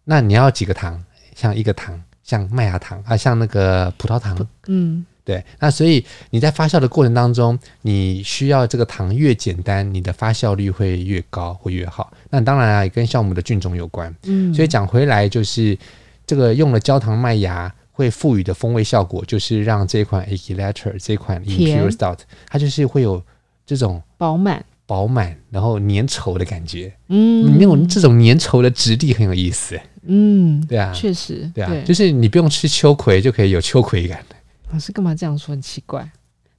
[0.04, 1.02] 那你要几个糖？
[1.34, 2.04] 像一个糖。
[2.24, 5.44] 像麦芽糖啊，像那个葡萄糖，嗯，对。
[5.60, 12.12] 那所以你在发酵的过程当中，你需要这个糖越简单，你的发酵率会越高，会越好。
[12.30, 14.14] 那当然啊，也跟酵母的菌种有关。
[14.24, 15.78] 嗯，所以讲回来，就是
[16.26, 23.22] 这个用了焦糖麦芽会赋予的风味效果，就是让这款 Equilater 这款 Imperial Stout 它就是会有
[23.66, 26.94] 这种饱满、饱满，然后粘稠的感觉。
[27.10, 29.80] 嗯，那种这种粘稠的质地很有意思。
[30.06, 34.36] 嗯，对啊，确实，对啊，对就是你不用吃秋葵就可以有秋葵感的。
[34.72, 35.54] 老师干嘛这样说？
[35.54, 36.10] 很奇怪。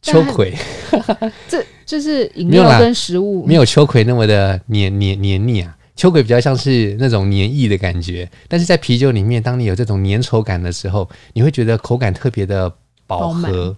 [0.00, 0.54] 秋葵，
[1.48, 5.76] 这就是饮料跟食物没，没有秋葵那么的黏黏黏腻啊。
[5.96, 12.70] 秋葵比较像是那种黏液的感觉，但是在啤酒里面，当你有这种粘稠感的时候，你会觉得口感特别的
[13.06, 13.32] 饱和。
[13.32, 13.76] 满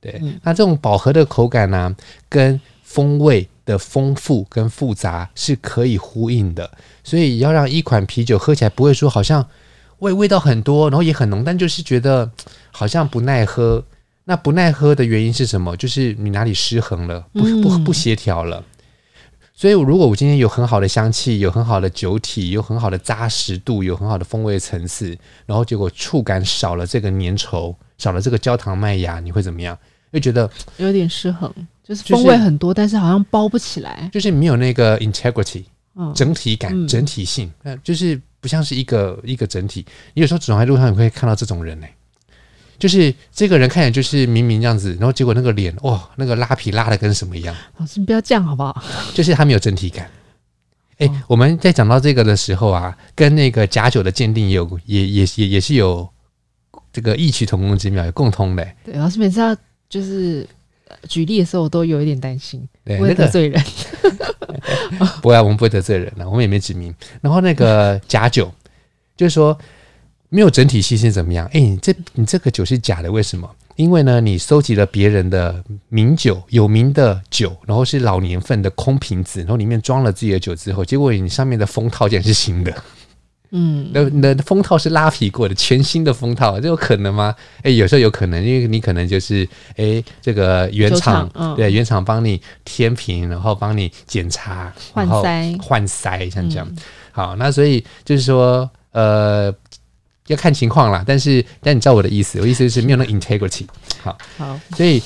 [0.00, 1.96] 对，嗯、那这种饱和的口感呢、啊，
[2.28, 6.70] 跟风味的丰富跟复杂是可以呼应的。
[7.04, 9.46] 所以要让一款啤酒喝起来不会说好像
[10.00, 12.30] 味味道很多，然后也很浓，但就是觉得
[12.70, 13.84] 好像不耐喝。
[14.24, 15.76] 那不耐喝的原因是什么？
[15.76, 18.62] 就是你哪里失衡了，不不不协调了。
[19.52, 29.76] 所以如果我今天有很好的香气，有很好的酒体，有很好的扎实度，有很好的风味层次，然后结果触感少了这个粘稠，少了这个焦糖麦芽，你会怎么样？
[30.12, 31.52] 会觉得有点失衡，
[31.90, 35.64] 就是风味很多，就是、但是好像包不起来，就是没有那个 integrity。
[36.14, 39.84] 整体感、嗯、整体性，呃，就是不像是一个一个整体。
[40.14, 41.94] 你有时候走在路上，你会看到这种人呢、欸，
[42.78, 47.54] 就是这个人看起来就是明明这样子，然后结果那个脸，哇，那个拉皮拉的跟什么一样。
[47.76, 48.82] 老师，你不要这样好不好？
[49.12, 50.08] 就是他没有整体感。
[50.96, 56.08] 哎、欸，哦、我们在讲到这个的时候啊，跟那个假酒的鉴定也有，也也也也是有
[56.92, 58.76] 这个异曲同工之妙，有共通的、欸。
[58.84, 59.54] 对，老师每次要
[59.90, 60.48] 就是。
[61.08, 63.62] 举例的时候，我都有一点担心，不会得罪人。
[65.22, 66.94] 不会，啊我们不会得罪人了，我们也没指名。
[67.20, 68.52] 然后那个 假酒，
[69.16, 69.56] 就是说
[70.28, 71.48] 没有整体性是怎么样？
[71.52, 73.48] 哎，你这你这个酒是假的，为什么？
[73.76, 82.74] 因为呢，你收集了别人的名酒、有名的酒，然后是老年份的空瓶子，然后里面装了自己的酒之后，结果你上面的封套竟然是新的。
[83.50, 87.34] 嗯，那那封套是拉皮过的，全新的封套，这有可能吗？
[87.62, 96.66] 哎，有时候有可能，因为你可能就是哎，这个原厂、嗯、对原厂帮你填平，然后帮你检查换塞换塞，像这样。
[96.70, 96.76] 嗯、
[97.12, 99.54] 好，那所以就是说呃。
[100.26, 103.66] 要看情况啦，但是但你知道我的意思，我意思就是没有那 integrity。
[104.00, 105.02] 好，好，所以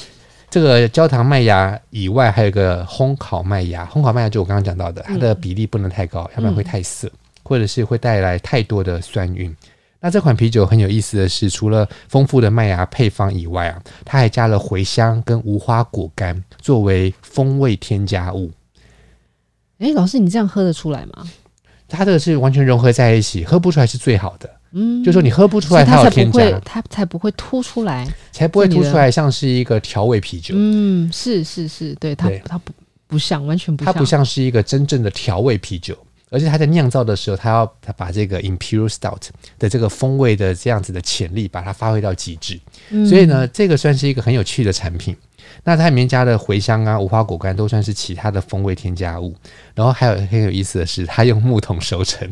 [0.51, 3.87] 这个焦糖麦芽以外，还有一个烘烤麦芽。
[3.87, 7.11] 烘烤麦芽就我刚刚讲到的，它的比例不能太高，要不然会太涩，
[7.45, 9.55] 或者是会带来太多的酸韵。
[10.01, 18.51] 那这款啤酒很有意思的是，除了丰富的麦芽配方以外啊，它还加了茴香跟无花果干作为风味添加物。
[19.79, 21.27] 哎，老师，你这样喝得出来吗？
[21.89, 24.51] 它这个是完全融合在一起，喝不出来是最好的。
[24.73, 30.55] 嗯，就说你喝不出来，它有添加，它才不会凸出来，才不会凸出来，像是一个调味啤酒。
[30.57, 32.73] 嗯，是是是，对它它不
[33.07, 35.97] 不像，完全不像，它不像是一个真正的调味啤酒，
[36.35, 42.59] 而且它在酿造的时候，它要它把这个 Imperial Stout 的这个风味的这样子的潜力，把它发挥到极致。
[42.91, 45.16] 嗯，所以呢，这个算是一个很有趣的产品。
[45.62, 49.32] 那它里面加的茴香啊、无花果干都算是其他的风味添加物。
[49.76, 52.28] 然后还有很有意思的是，它用木桶熟成。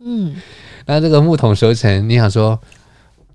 [0.00, 0.36] 嗯。
[0.84, 2.60] 那这个木桶熟成，你想说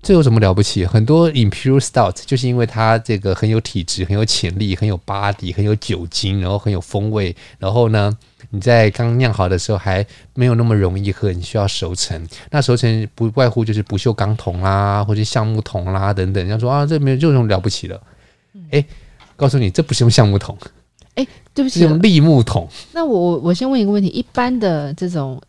[0.02, 0.86] 这有什么了不起？
[0.86, 7.34] 很多 Imperial Stout 就是因为它这个很有体质、很有潜力、很有 body、很有酒精，然后很有风味。
[7.58, 8.16] 然后呢，
[8.50, 12.26] 你在刚酿好的时候还没有那么容易喝，你需要熟成。
[12.50, 16.46] 那熟成不外乎就是不锈钢桶啦，或者橡木桶啦等等。
[16.46, 18.00] 人家说啊，这没有这种了不起的。
[18.70, 18.84] 哎，
[19.36, 20.56] 告诉你，这不是用橡木桶，
[21.14, 22.68] 哎，对不起，是用立木桶。
[22.92, 25.40] 那我我先问一个问题：一般的这种。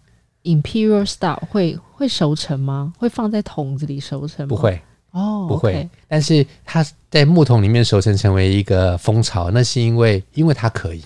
[0.43, 2.93] Imperial Stout 会会熟成吗？
[2.97, 4.47] 会放在桶子里熟成吗？
[4.47, 4.79] 不会
[5.11, 5.73] 哦，不会。
[5.73, 5.89] Okay.
[6.07, 11.03] 但是它在木桶里面熟成成为一个蜂巢，那是因为因为它可以。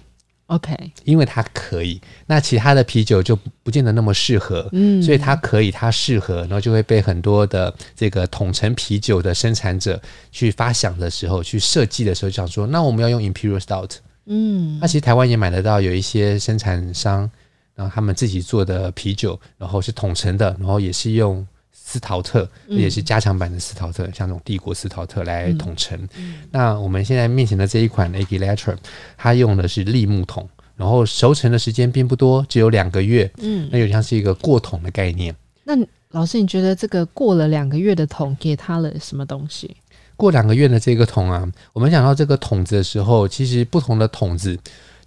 [0.51, 0.75] OK，
[1.05, 1.99] 因为它可以。
[2.27, 13.91] 那其他的啤酒就不见得那么适合，嗯，所以它可以，它适合，然后就会被很多的这个统称啤酒的生产者去发想的时候，去设计的时候，就想说，那我们要用 Imperial Stout，
[14.25, 17.29] 嗯，那其实台湾也买得到，有一些生产商。
[17.73, 25.99] 然后他们自己做的啤酒，然后是统称的，然后也是用斯陶特，也是加强版的斯陶特，嗯、像这种帝国斯陶特来统称。
[26.17, 28.77] 嗯、那我们现在面前的这一款 Agalatrum
[29.17, 33.29] 它用的是立木桶，然后熟成的时间并不多，只有两个月。
[33.39, 35.35] 嗯，那有点像是一个过桶的概念。
[35.63, 35.73] 那
[36.11, 39.75] 老师，你觉得这个过了两个月的桶给它了什么东西？
[40.15, 44.57] 过两个月的这个桶啊，我们讲到这个桶子的时候，其实不同的桶子。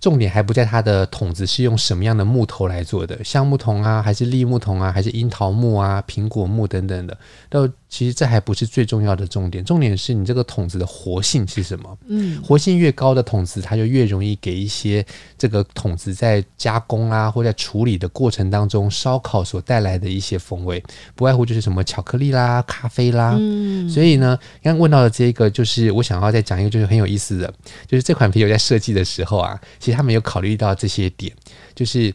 [0.05, 7.17] 重点还不在它的桶子是用什么样的木头来做的，橡木桶啊，还是栗木桶啊，还是樱桃木啊、苹果木等等的，
[7.49, 7.67] 都。
[7.95, 11.97] 其实这还不是最重要的重点，重点是你这个桶子的活性是什么？
[12.09, 15.07] 嗯，活性越高的桶子，它就越容易给一些
[15.39, 20.83] 这个桶子在加工啊或在处理的过程当中，烧烤所带来的一些风味，
[21.15, 23.37] 不外乎就是什么巧克力啦、咖啡啦。
[23.39, 27.55] 嗯，所以呢，刚刚问到的这个，就是我想要再讲一个，就是很有意思的，
[27.87, 31.33] 就是这款啤酒在设计的时候啊，其实他们有考虑到这些点，
[31.77, 32.13] 就是。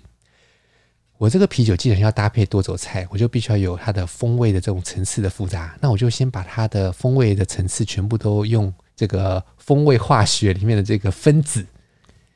[1.20, 5.78] 我这个啤酒既然要搭配多种菜，我就必须要有它的风味的这种层次的复杂。
[5.82, 11.66] 那我就先把它的风味的层次全部都用这个风味化学里面的这个分子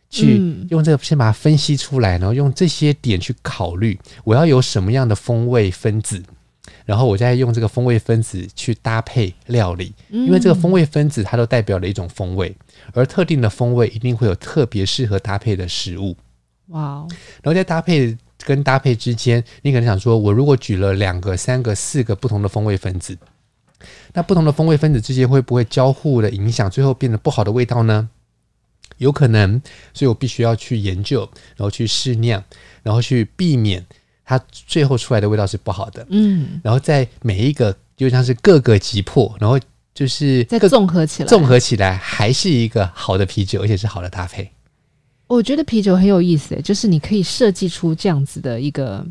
[0.10, 0.36] 去
[0.70, 6.22] 用这个先把它分析出来，然后用这些点去考虑我要有什么样的风味分子，
[6.84, 9.94] 然后我再用这个风味分子去搭配料理。
[10.10, 12.54] 因为这个风味分子它都代表了一种风味，
[12.92, 16.18] 而特定的风味一定会有特别适合搭配的食物。
[16.68, 17.08] 哇！
[17.42, 18.18] 然后再搭配。
[18.44, 23.18] 跟搭配之间，你可能想说，我如果举了两个、三个、四个不同的风味分子，
[24.14, 28.10] 那不同的风味分子之间会不会交互的影响，最后变得不好的味道呢？
[28.98, 29.62] 有可能，
[29.94, 31.22] 所以我必须要去研究，
[31.56, 32.42] 然后去试酿，
[32.84, 33.84] 然后去避免
[34.24, 36.06] 它最后出来的味道是不好的。
[36.10, 39.60] 嗯，然后在每一个就像是各个击破，然后
[39.96, 44.53] 就是再综合起来，综合起来还是一个好的啤酒，而且是好的搭配。
[45.34, 49.06] 我觉得啤酒很有意思，就是你可以设计出这样子的一个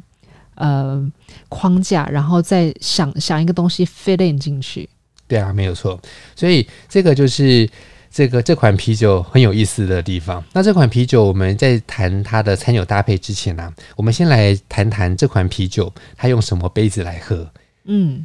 [0.54, 1.10] 呃
[1.48, 4.88] 框架，然后再想想一个东西 fit in 进去。
[5.26, 6.00] 对啊，没有错。
[6.36, 7.68] 所以这个就是
[8.10, 10.44] 这个这款啤酒很有意思的地方。
[10.52, 17.50] 那这款啤酒我们在谈它的餐酒搭配之前呢、啊，我们先来谈谈这款啤酒它用什么杯子来喝。
[17.84, 18.24] 嗯。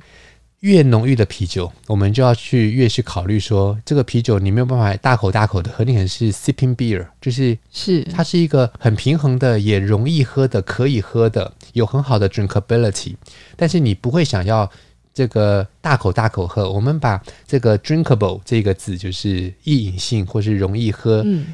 [0.61, 13.15] 越浓郁的啤酒，我们就要去越去考虑说，这个啤酒你没有办法大口大口的喝，你可能是 sipping beer，就是是它是一个很平衡的，也容易喝的，可以喝的，有很好的 drinkability，
[13.55, 14.69] 但是你不会想要
[15.13, 16.71] 这个大口大口喝。
[16.71, 21.53] 我们把这个 drinkable 这个字，就是易饮性或是容易喝，嗯、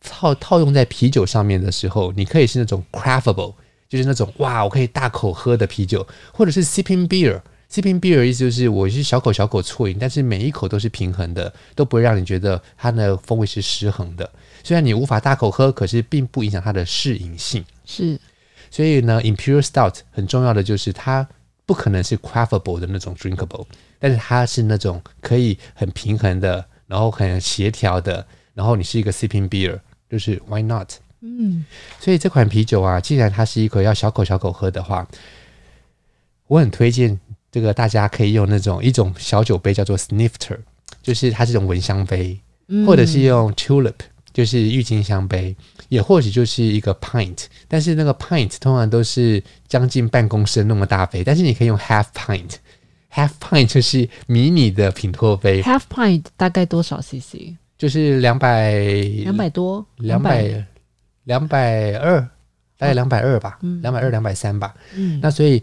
[0.00, 3.54] 套套用在啤酒上面的时候，你可以是那种 craftable。
[3.86, 7.40] 就是那种哇，我可以大口喝的啤酒，或者是 sipping beer。
[7.74, 14.30] Sipping beer 意思就是我是小口小口啜饮，但是每一口都是平衡的，都不会让你觉得它的风味是失衡的。
[14.62, 17.64] 虽然你无法大口喝，可是并不影响它的适饮性。
[17.84, 18.16] 是，
[18.70, 21.26] 所以呢，imperial stout 很重要的就是它
[21.66, 23.66] 不可能是 craftable 的那种 drinkable，
[23.98, 30.92] 但是它是那种可以很平衡的，然后很协调的，然后你是一个 sipping beer，就是 why not？
[31.22, 31.64] 嗯，
[31.98, 35.04] 所以这款啤酒啊，既然它是一口要小口小口喝的话，
[36.46, 37.18] 我很推荐
[37.54, 40.58] 这个大家可以用那种一种小酒杯叫做 snifter，
[41.00, 42.36] 就是它是一种蚊香杯，
[42.66, 43.94] 嗯、或者是用 tulip，
[44.32, 45.54] 就是郁金香杯，
[45.88, 57.54] 也或许就是一个 pint，但是那个 pint 通常都是将近半公升那么大杯，但是你可以用 half pint，half pint 就是迷你的品托杯，half pint 大概多少 cc？
[57.78, 58.80] 就是两百
[59.22, 60.66] 两百多，两百。
[61.22, 61.92] 两百？
[61.98, 62.20] 二，
[62.76, 64.74] 大概两百二吧，两百二、两百三吧。
[64.94, 65.62] 嗯，那所以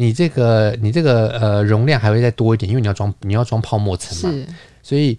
[0.00, 4.34] 你这个你这个呃容量还会再多一点，因为你要装你要装泡沫层嘛。
[4.34, 4.46] 是，
[4.82, 5.18] 所以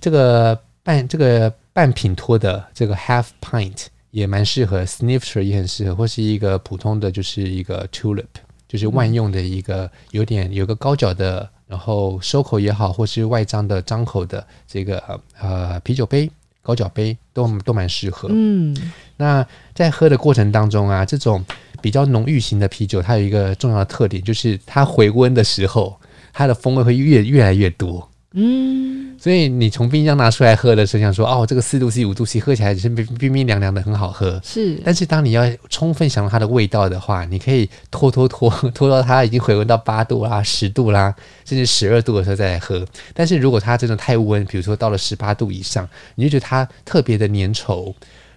[0.00, 8.26] 这个半这个半品托的这个 half pint 也蛮适合，snifter 也很适合，或是一个普通的就是一个 tulip，
[8.68, 16.30] 就是万用的一个有点有个高脚的，然后收口也好，或是外张的张口的这个呃啤酒杯。
[16.62, 18.28] 高脚杯都都蛮适合。
[18.30, 18.76] 嗯，
[19.16, 21.42] 那在喝的过程当中啊，这种
[21.82, 25.98] 比较浓郁型的啤酒，它有一个重要的特点，就是它回温的时候，
[26.32, 28.06] 它的风味会越越来越多。
[28.32, 34.40] 嗯，所以你从冰箱拿出来喝的时候，想说哦，这个四度 C、五度 C 喝起来只是冰冰冰凉凉的，很好喝。
[34.44, 41.12] 是，但是当你要充分享受它的味道的话，你可以拖拖拖拖到它已经回温到八度啦、十度啦，
[41.44, 42.86] 甚至十二度的时候再来喝。
[43.12, 47.92] 但是如果它真的太温，比如说到了十八度以上，你就觉得它特别的粘稠，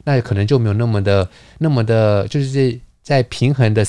[0.06, 1.30] 那可能就没有那么的、
[1.60, 3.86] 那么的，就是在平衡的，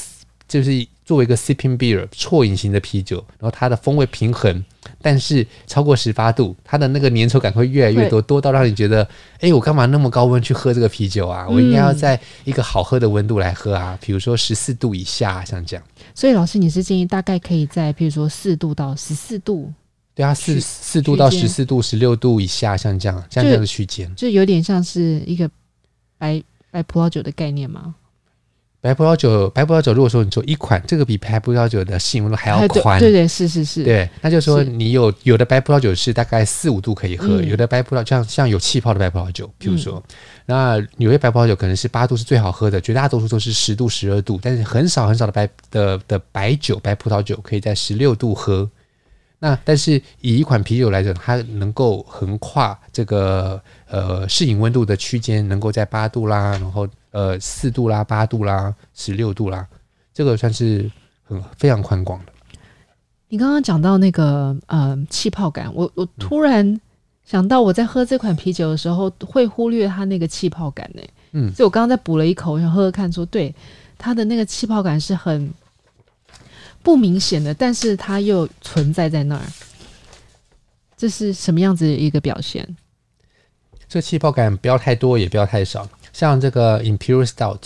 [0.47, 4.63] 就是作为一个 sipping beer 错饮型的啤酒，然后它的风味平衡。
[5.01, 9.07] 但是超过十八度，它的那个粘稠感会越来越多，多到让你觉得，
[9.41, 11.47] 哎，我干嘛那么高温去喝这个啤酒啊？
[11.49, 15.83] 我应该要在一个好喝的温度来喝啊，比如说十四度以下，像这样。
[16.15, 19.73] 所以老师，你是建议大概可以在，比如说四度到十四度？
[20.15, 25.51] 对啊，四四度到十四度、十六度以下，像这样，像这样的区间，就有点像是一个
[26.19, 27.95] 白白葡萄酒的概念吗？
[28.85, 40.15] 白葡萄酒，白葡萄酒，如果说你做一款，这个比白葡萄酒的适应温度还要宽，对对是是是，对，那就是说你有有的白葡萄酒是大概四五度可以喝，嗯、有的白葡萄像像有气泡的白葡萄酒，比如说，嗯、
[40.45, 48.69] 那有些白葡萄酒可能是八度是最好喝的，绝大多数都是十度、十二度，但是很少很少的白的的白酒、白葡萄酒可以在十六度喝。
[49.39, 53.59] 那但是以一款啤酒来讲，它能够横跨这个
[53.89, 56.87] 呃适应温度的区间，能够在八度啦，然后。
[57.15, 59.65] 呃，四度啦，八度啦，十六度啦，
[60.13, 60.91] 这个算是
[61.23, 62.33] 很非常宽广的。
[63.29, 66.81] 你刚刚讲到那个呃气泡感，我我突然
[67.25, 71.03] 想到，我在喝这款啤酒的时候会忽略它那个气泡感呢。
[71.31, 73.55] 嗯，所以我刚刚在补了一口，我想喝喝看，说对，
[73.97, 75.49] 它的那个气泡感是很
[76.83, 79.43] 不明显的，但是它又存在在那儿。
[80.97, 82.77] 这是什么样子的一个表现？
[83.89, 85.89] 这气泡感不要太多，也不要太少。
[86.15, 87.59] 像这个 Imperial Stout，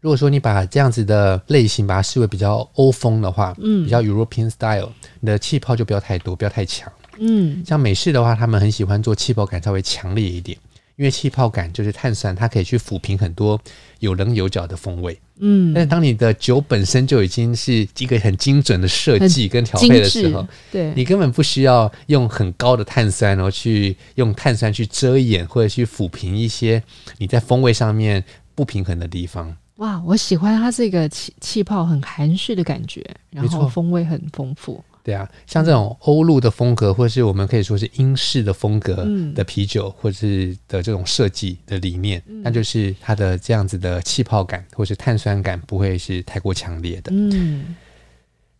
[0.00, 7.64] 如果说你把这样子的类型把它视为比较欧风的话，嗯，比较 European Style，你的气泡就不要太多，不要太强，嗯。
[7.64, 10.58] 像美式的话，他们很喜欢做气泡感稍微强烈一点，
[10.98, 13.58] 因为气泡感就是碳酸，它可以去抚平很多
[14.00, 15.72] 有棱有角的风味，嗯。
[15.72, 26.82] 但是当你的酒本身就已经是一个很精准的设计跟调配的时候，对，你根本不需要用很高的碳酸，然后去用碳酸去遮掩或者去抚平一些
[27.18, 28.22] 你在风味上面
[28.56, 29.56] 不平衡的地方。
[29.76, 34.82] 哇，我喜欢它这个气气泡很含蓄的感觉，然后风味很丰富。
[35.08, 47.10] 对啊，像这种欧陆的风格，或是我们可以说是英式的风格的啤酒，或者是的这种设计的理念，那就是它的这样子的气泡感或是碳酸感不会是太过强烈的。
[47.14, 47.74] 嗯，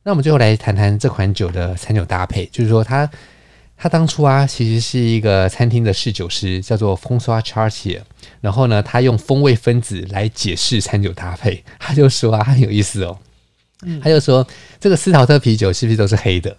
[0.03, 3.11] 那我们最后来谈谈这款酒的餐酒搭配，就是说它
[3.76, 8.01] 它当初啊，其实是一个餐厅的侍酒师，叫做 François Chartier，
[8.40, 13.18] 然后呢，他用风味分子来解释餐酒搭配，他就说啊，很有意思哦。
[14.03, 14.47] 他就说
[14.81, 16.57] ：“这个斯陶特啤酒是不是都是黑的？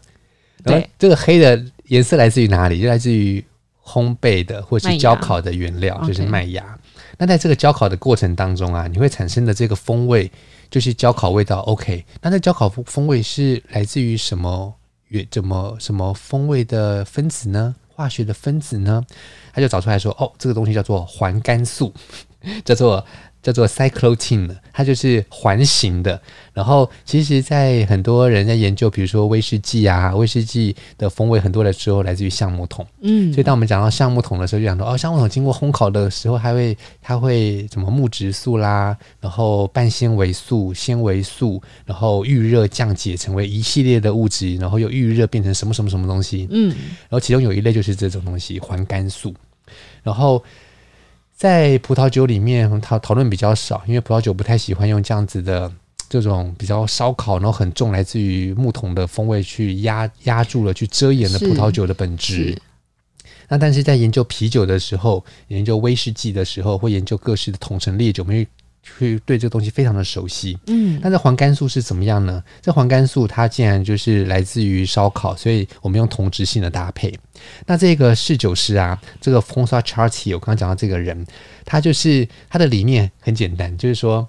[0.63, 2.81] 对，这个黑的颜色来自于哪里？
[2.81, 3.43] 就来自于
[3.83, 6.77] 烘焙的或是焦烤的原料，就是麦芽。
[7.17, 10.31] 那在这个焦烤的过程当中啊，你会产生的这个风味
[10.69, 11.59] 就是焦烤味道。
[11.61, 14.73] OK，那这焦烤风味是来自于什么？
[15.09, 17.75] 原怎么什么风味的分子呢？
[17.87, 19.03] 化学的分子呢？
[19.51, 21.91] 他就找出来说：哦，这个东西叫做环甘素，
[22.63, 23.03] 叫做
[23.41, 26.21] 叫做 cyclotin 它就是环形的。
[26.53, 32.85] 然后，其实，在很多人在研究，比如说威士忌啊，威士忌的风味很多的时候来自于橡木桶。
[33.01, 46.47] 嗯，所以当我们讲到橡木桶的时候，就讲到哦，橡木桶经过烘烤的时候，它会它会什么木质素啦，然后半纤维素、纤维素，然后遇热降解成为一系列的物质，然后又遇热变成什么什么什么东西。
[46.51, 49.33] 嗯，然后其中有一类就是这种东西，环干素。
[50.03, 50.43] 然后
[51.39, 55.71] 在葡萄酒里面讨讨论比较少，因为葡萄酒不太喜欢用这样子的
[56.09, 62.61] 这种比较烧烤，然后很重来自于木桶的风味去压压住了，去遮掩了葡萄酒的本质。
[63.47, 68.45] 那但是在研究啤酒的时候，研究威士忌的时候，或研究各式的桶陈烈酒，我们
[68.97, 70.57] 会对这个东西非常的熟悉。
[70.67, 72.43] 嗯，那这黄甘素是怎么样呢？
[72.61, 77.13] 这黄甘素它竟然就是来自于烧烤，所以我们用同质性的搭配。
[77.65, 81.25] 那这个侍酒师啊，这个 François Chartier，我刚刚讲到这个人，
[81.65, 84.27] 他就是他的理念很简单，就是说，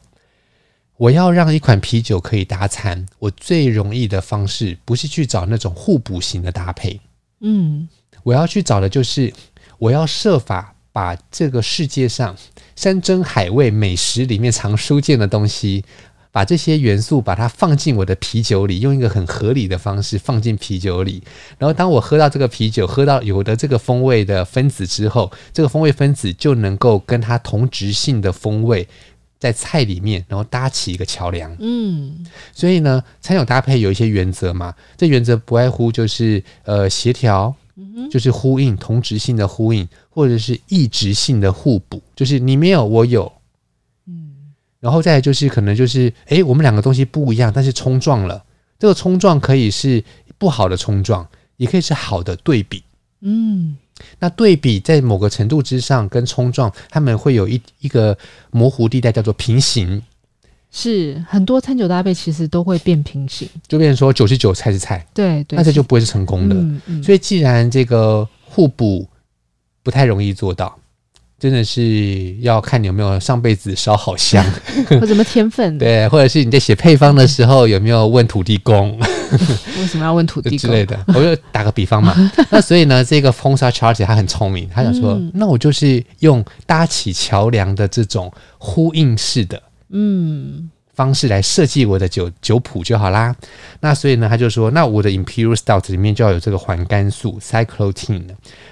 [0.97, 7.01] 我要让一款啤酒可以搭餐，我最容易的方式不是去找那种互补型的搭配，
[7.41, 7.89] 嗯，
[8.23, 9.33] 我要去找的就是，
[9.79, 12.37] 我要设法把这个世界上
[12.77, 15.85] 山珍海味美食里面常书见的东西。
[16.33, 21.21] 把这些元素把它放进我的啤酒里，用一个很合理的方式放进啤酒里。
[21.59, 28.87] 然后当我喝到这个啤酒，喝到有的这个风味的分子之后，这个风味分子就能够跟它同质性的风味
[29.41, 31.53] 在菜里面，然后搭起一个桥梁。
[31.59, 37.53] 嗯，所以呢，餐酒搭配有一些原则嘛，这原则不外乎就是呃协调，
[38.11, 43.31] 就是呼应同质性的呼应，或者是异质性的互补，就是你没有我有。
[44.07, 44.37] 嗯
[44.81, 48.43] 然后再就是可能就是，诶，我们两个东西不一样，但是冲撞了。
[48.79, 50.03] 这个冲撞可以是
[50.39, 51.29] 不好的冲撞，
[51.59, 52.83] 也可以是好的对比。
[53.21, 53.77] 嗯，
[54.19, 58.17] 那对比在某个程度之上跟冲撞，他们会有一一个
[58.51, 60.03] 模糊地带，叫做平行。
[60.71, 66.55] 是很多餐酒搭配其实都会变平行，就变成说九十九菜是菜，对对，那这就不会是成功的。
[66.55, 69.09] 嗯嗯，所以既然这个互补
[69.83, 70.77] 不太容易做到。
[71.39, 74.45] 真的是要看你有没有上辈子烧好香，
[75.01, 78.95] 或什么天分，对，或者是你在写配方的时候有没有问土地公，
[79.81, 81.03] 为什么要问土地公之类的？
[81.07, 82.15] 我就打个比方嘛。
[82.53, 90.71] 那所以呢，这个 François Chartier 他很聪明，他想说，嗯、那我就是用搭起桥梁的这种呼应式的，嗯。
[90.93, 93.35] 方式来设计我的酒酒谱就好啦。
[93.81, 98.25] 那所以呢，他就说，那我的 Imperial Stout 里面就要有这个环甘素 （Cyclotine）。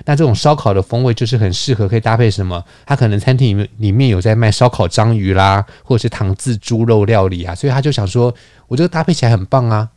[0.05, 2.63] 那这种烧烤的风味就是很适合可以搭配什么？
[2.85, 8.35] 他可能餐厅里面里面有在卖烧烤章鱼啦，或者是糖渍猪肉料理啊，所以他就想说，
[8.67, 9.89] 我这个搭配起来很棒啊。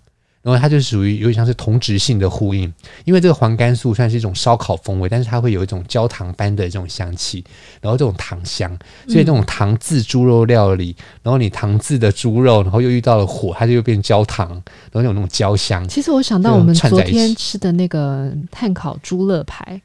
[0.41, 2.73] 然后它就属于有点像是同质性的呼应，
[3.05, 7.43] 因为这个黄甘素算是一种烧烤风味，但是它会有一种焦糖般的这种香气，
[7.79, 8.75] 然后这种糖香，
[9.07, 14.49] 所以这种糖渍猪肉料理，然后你糖渍的猪肉，然后又遇到了火，它就又变焦糖，
[14.91, 15.87] 然后有那种焦香。
[15.87, 19.79] 其实我想到我们昨天吃的那个炭烤猪肋排，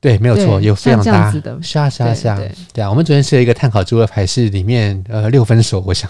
[0.00, 1.32] 对，没有错，有非常搭。
[1.32, 2.40] 的，是啊，是啊，是啊，
[2.72, 6.08] 对啊，我们昨天吃了一个炭烤猪肋排，是里面呃六分熟，我想，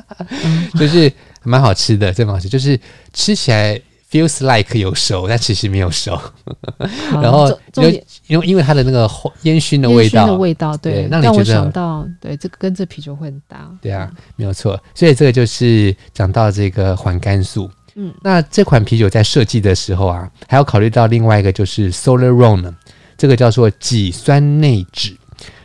[0.80, 1.12] 就是。
[1.44, 2.78] 蛮好吃的，真蛮好吃，就是
[3.12, 3.80] 吃起来
[4.10, 6.20] feels like 有熟，但其实没有熟。
[7.22, 9.08] 然后因为因为因为它的那个
[9.42, 13.70] 烟熏的味道，烟熏的味道，对，让你觉得想到，对，这个跟这啤酒会很搭。
[13.80, 14.80] 对啊，没有错。
[14.94, 17.70] 所以这个就是讲到这个环甘素。
[17.94, 22.72] 嗯，那这款啤酒在设计的时候啊，还要考虑到另外一个就是 Solarone，
[23.16, 25.16] 这个叫做己酸内酯。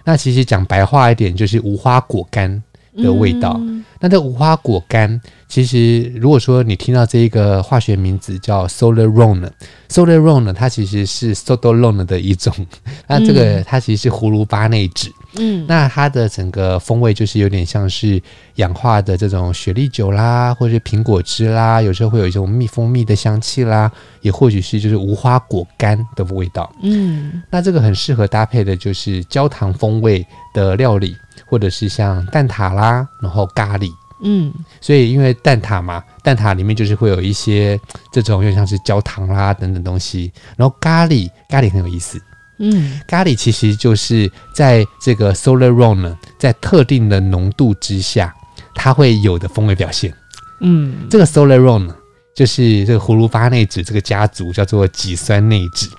[0.03, 2.61] 那其实讲白话一点，就是无花果干
[2.97, 3.55] 的味道。
[3.59, 12.53] 嗯那这无花果干，其实如果说你听到这一个化学名字叫 Solarone，Solarone 它其实是 Sodalone 的一种。
[13.07, 15.09] 那这个它其实是葫芦巴内酯。
[15.37, 18.21] 嗯，那它的整个风味就是有点像是
[18.55, 23.89] 氧化的这种雪莉酒啦，或者是苹果汁啦，有时候会有一种蜜蜂蜜的香气啦，
[24.21, 26.71] 也或许是就是无花果干的味道。
[26.83, 30.23] 嗯，那这个很适合搭配的就是焦糖风味
[30.53, 31.15] 的料理。
[31.55, 33.89] 或者是像蛋挞啦，然后咖喱，
[34.21, 34.51] 嗯，
[34.81, 37.79] 所以因为蛋挞嘛，蛋挞里面就是会有一些
[38.11, 42.21] 这种，又像是焦糖啦等等东西，然后咖喱，咖喱很有意思，
[42.59, 48.35] 嗯，咖喱其实就是在这个 Solarone 呢，在特定的浓度之下，
[48.73, 50.13] 它会有的风味表现，
[50.59, 51.95] 嗯，这个 Solarone 呢，
[52.35, 55.89] 就是这个葫芦巴内酯这个家族叫做己酸内酯，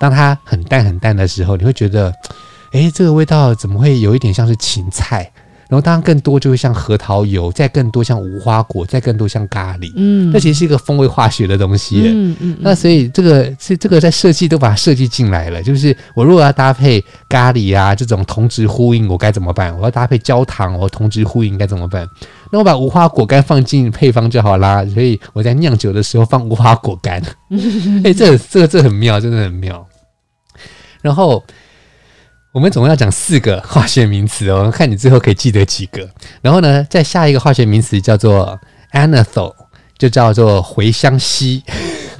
[0.00, 2.10] 当它很淡很淡的时候，你会觉得。
[2.72, 5.30] 诶，这个味道怎么会有一点像是芹菜？
[5.68, 9.90] 然然后当然更多就会像核桃油，再更多像无花果，再更多像咖喱。
[9.96, 12.02] 嗯，那其实是一个风味化学的东西。
[12.14, 15.62] 嗯嗯，那所以这个是这个在设计都把它设计进来了。
[15.62, 19.74] 就是我如果要搭配咖喱啊这种同质呼应，我该怎么办？
[19.78, 22.06] 我要搭配焦糖，我同质呼应该怎么办？
[22.52, 24.84] 那我把无花果干放进配方就好啦。
[24.92, 27.18] 所以我在酿酒的时候放无花果干。
[28.04, 29.86] 哎，这、这个这、很妙，真的很妙。
[31.00, 31.42] 然后。
[32.52, 36.06] 我们总共要讲四个化学名词哦，看你最后可以记得几个。
[36.42, 38.60] 然后呢，再下一个化学名词叫做
[38.92, 39.54] anethol，
[39.96, 41.62] 就叫做茴香烯。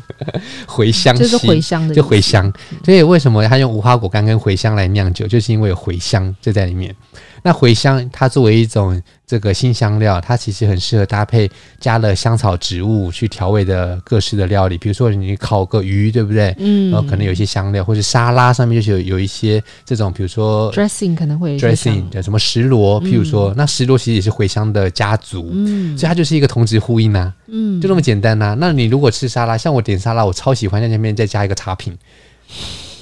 [0.67, 2.51] 茴香烯就是茴香的，就茴香。
[2.83, 6.97] 所以为什么他用无花果干跟茴香来酿酒，就是因为有茴香就在里面。
[7.43, 9.03] 那茴香它作为一种
[9.33, 16.55] 这个新香料，它其实很适合搭配加了香草植物去调味的各式的料理，比如说你烤个鱼，对不对？
[16.59, 28.57] 嗯，然后可能有一些香料，或者沙拉上面就是有有一些这种，比如说 dressing 可能会 dressing 的什么石螺，譬如说、嗯、那石螺其实也是茴香的家族，嗯，所以它就是一个同质呼应呐、啊，嗯，就那么简单呐、啊。
[28.61, 31.97] 那你如果吃沙拉，像我点沙拉，我超喜欢在那边再加一个茶品。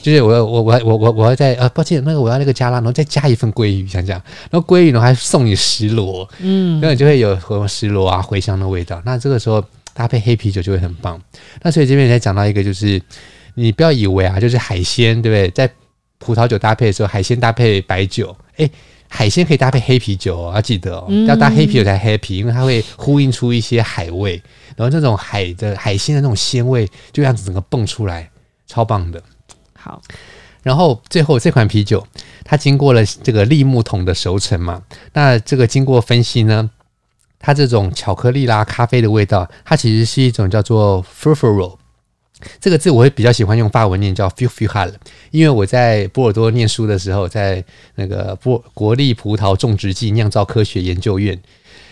[0.03, 9.01] 就是我我我我我我要再呃，抱歉，那个我要那个加辣，然后再加一份鲑鱼，像这样，然后鲑鱼呢还送你石螺，嗯，然后就会有什么石螺啊茴香的味道。
[9.05, 11.21] 那这个时候搭配黑啤酒就会很棒。
[11.63, 13.01] 那所以这边也讲到一个，就是
[13.55, 15.51] 你不要以为啊，就是海鲜对不对？
[15.51, 15.71] 在
[16.19, 18.71] 葡萄酒搭配的时候，海鲜搭配白酒，诶，
[19.09, 24.41] 海鲜可以搭配黑啤酒哦，要记得哦，要搭黑啤酒才 happy，因为它会呼应出一些海味，
[24.77, 28.31] 然后这种海的海鲜的那种鲜味就这样子整个蹦出来，
[28.67, 29.23] 超棒的。
[29.91, 30.01] 好，
[30.63, 32.07] 然后最后这款啤酒，
[32.45, 34.81] 它经过了这个立木桶的熟成嘛，
[35.15, 36.71] 那这个经过分析呢，
[37.41, 41.77] 它这种巧克力啦、咖啡的味道，它其实是一种叫做 furfurol
[42.61, 44.93] 这个字我会比较喜欢用法文念叫 furfuhal，
[45.33, 47.65] 因为我在波尔多念书的时候，在
[47.97, 51.37] 那个波国立葡萄种植暨酿造科学研究院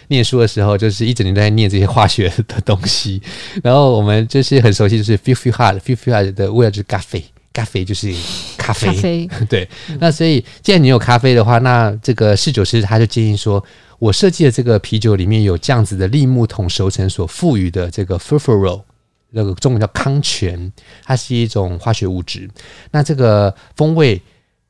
[0.06, 3.20] 念书的时候，就是一整年都在念这些化学的东西，
[3.62, 7.22] 然后我们就是很熟悉，就是 furfuhal，furfuhal 的味道就是咖啡。
[7.58, 8.14] 咖啡就是
[8.56, 9.68] 咖啡，咖啡 对。
[9.98, 13.62] 那所以，既然你有咖啡的话，那这个侍酒师他就建议说，
[13.98, 18.82] 我设计的这个啤酒里面有这样子的栗木桶熟成所赋予的这个 furfural，
[19.30, 20.72] 那个中文叫康泉，
[21.04, 22.48] 它是一种化学物质。
[22.92, 24.22] 那这个风味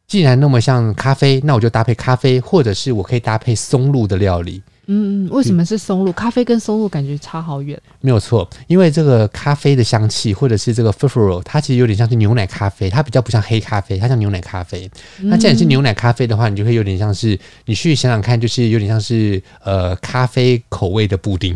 [0.07, 4.63] 既然那么像咖啡，那我就搭配咖啡，或者是我可以搭配松露的料理。
[4.91, 6.11] 嗯嗯，为什么是松露？
[6.13, 7.79] 咖啡跟松露感觉差好远。
[8.01, 14.91] 没有错，因为这个咖啡的香气，或者是这个 furfural，它其实有点像是牛奶咖啡，它比较不像黑咖啡，它像牛奶咖啡。
[15.19, 21.53] 那既然是牛奶咖啡的话，你就会有点像是，你去想想看，就是有点像是呃咖啡口味的布丁，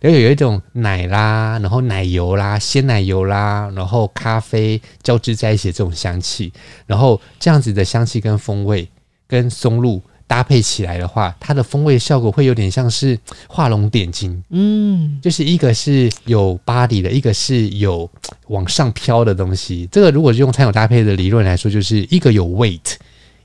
[0.00, 6.50] 然后有一种奶啦，然后奶油啦，鲜奶油啦，然后咖啡交织在一起的这种香气，
[6.86, 8.88] 然后这样子的香气跟风味
[9.28, 10.00] 跟松露。
[10.26, 13.18] 搭配起来的话，它的风味效果会有点像是
[13.48, 18.10] 画龙点睛，嗯，就是一个是有 body 的，一个是有
[18.48, 19.88] 往上飘的东西。
[19.90, 22.94] 这个如果是用餐酒搭配的理论来说，就是一个有 weight，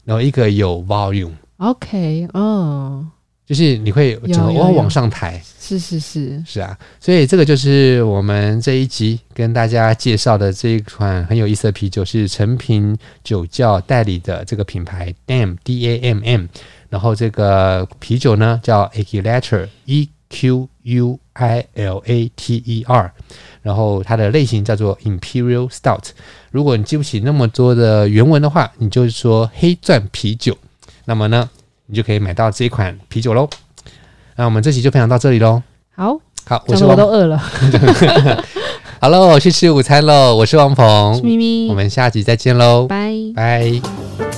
[0.06, 1.34] 然后一个有 volume。
[1.58, 3.06] OK，哦。
[3.52, 6.42] 就是你会整个往往上抬，是是是。
[6.48, 16.46] 是啊，所以这个就是我们这一集跟大家介绍的这一款很有意思的啤酒，是成品酒窖代理的这个品牌 Damm D A M M，
[16.88, 23.12] 然后这个啤酒呢叫 Equilater E Q U I L A T E R，
[23.62, 26.12] 然后它的类型叫做 Imperial Stout。
[26.52, 30.58] 如果你记不起那么多的原文的话，你就是说黑钻啤酒，
[31.04, 31.50] 那么呢？
[31.92, 33.50] 你就可以买到这一款啤酒喽。
[34.38, 35.62] 那我们这期就分享到这里喽。
[35.94, 37.38] 好，好，我是我都饿了。
[39.02, 40.34] 好喽，我去吃午餐喽。
[40.34, 44.31] 我是王鹏，咪咪，我们下集再见喽，拜拜。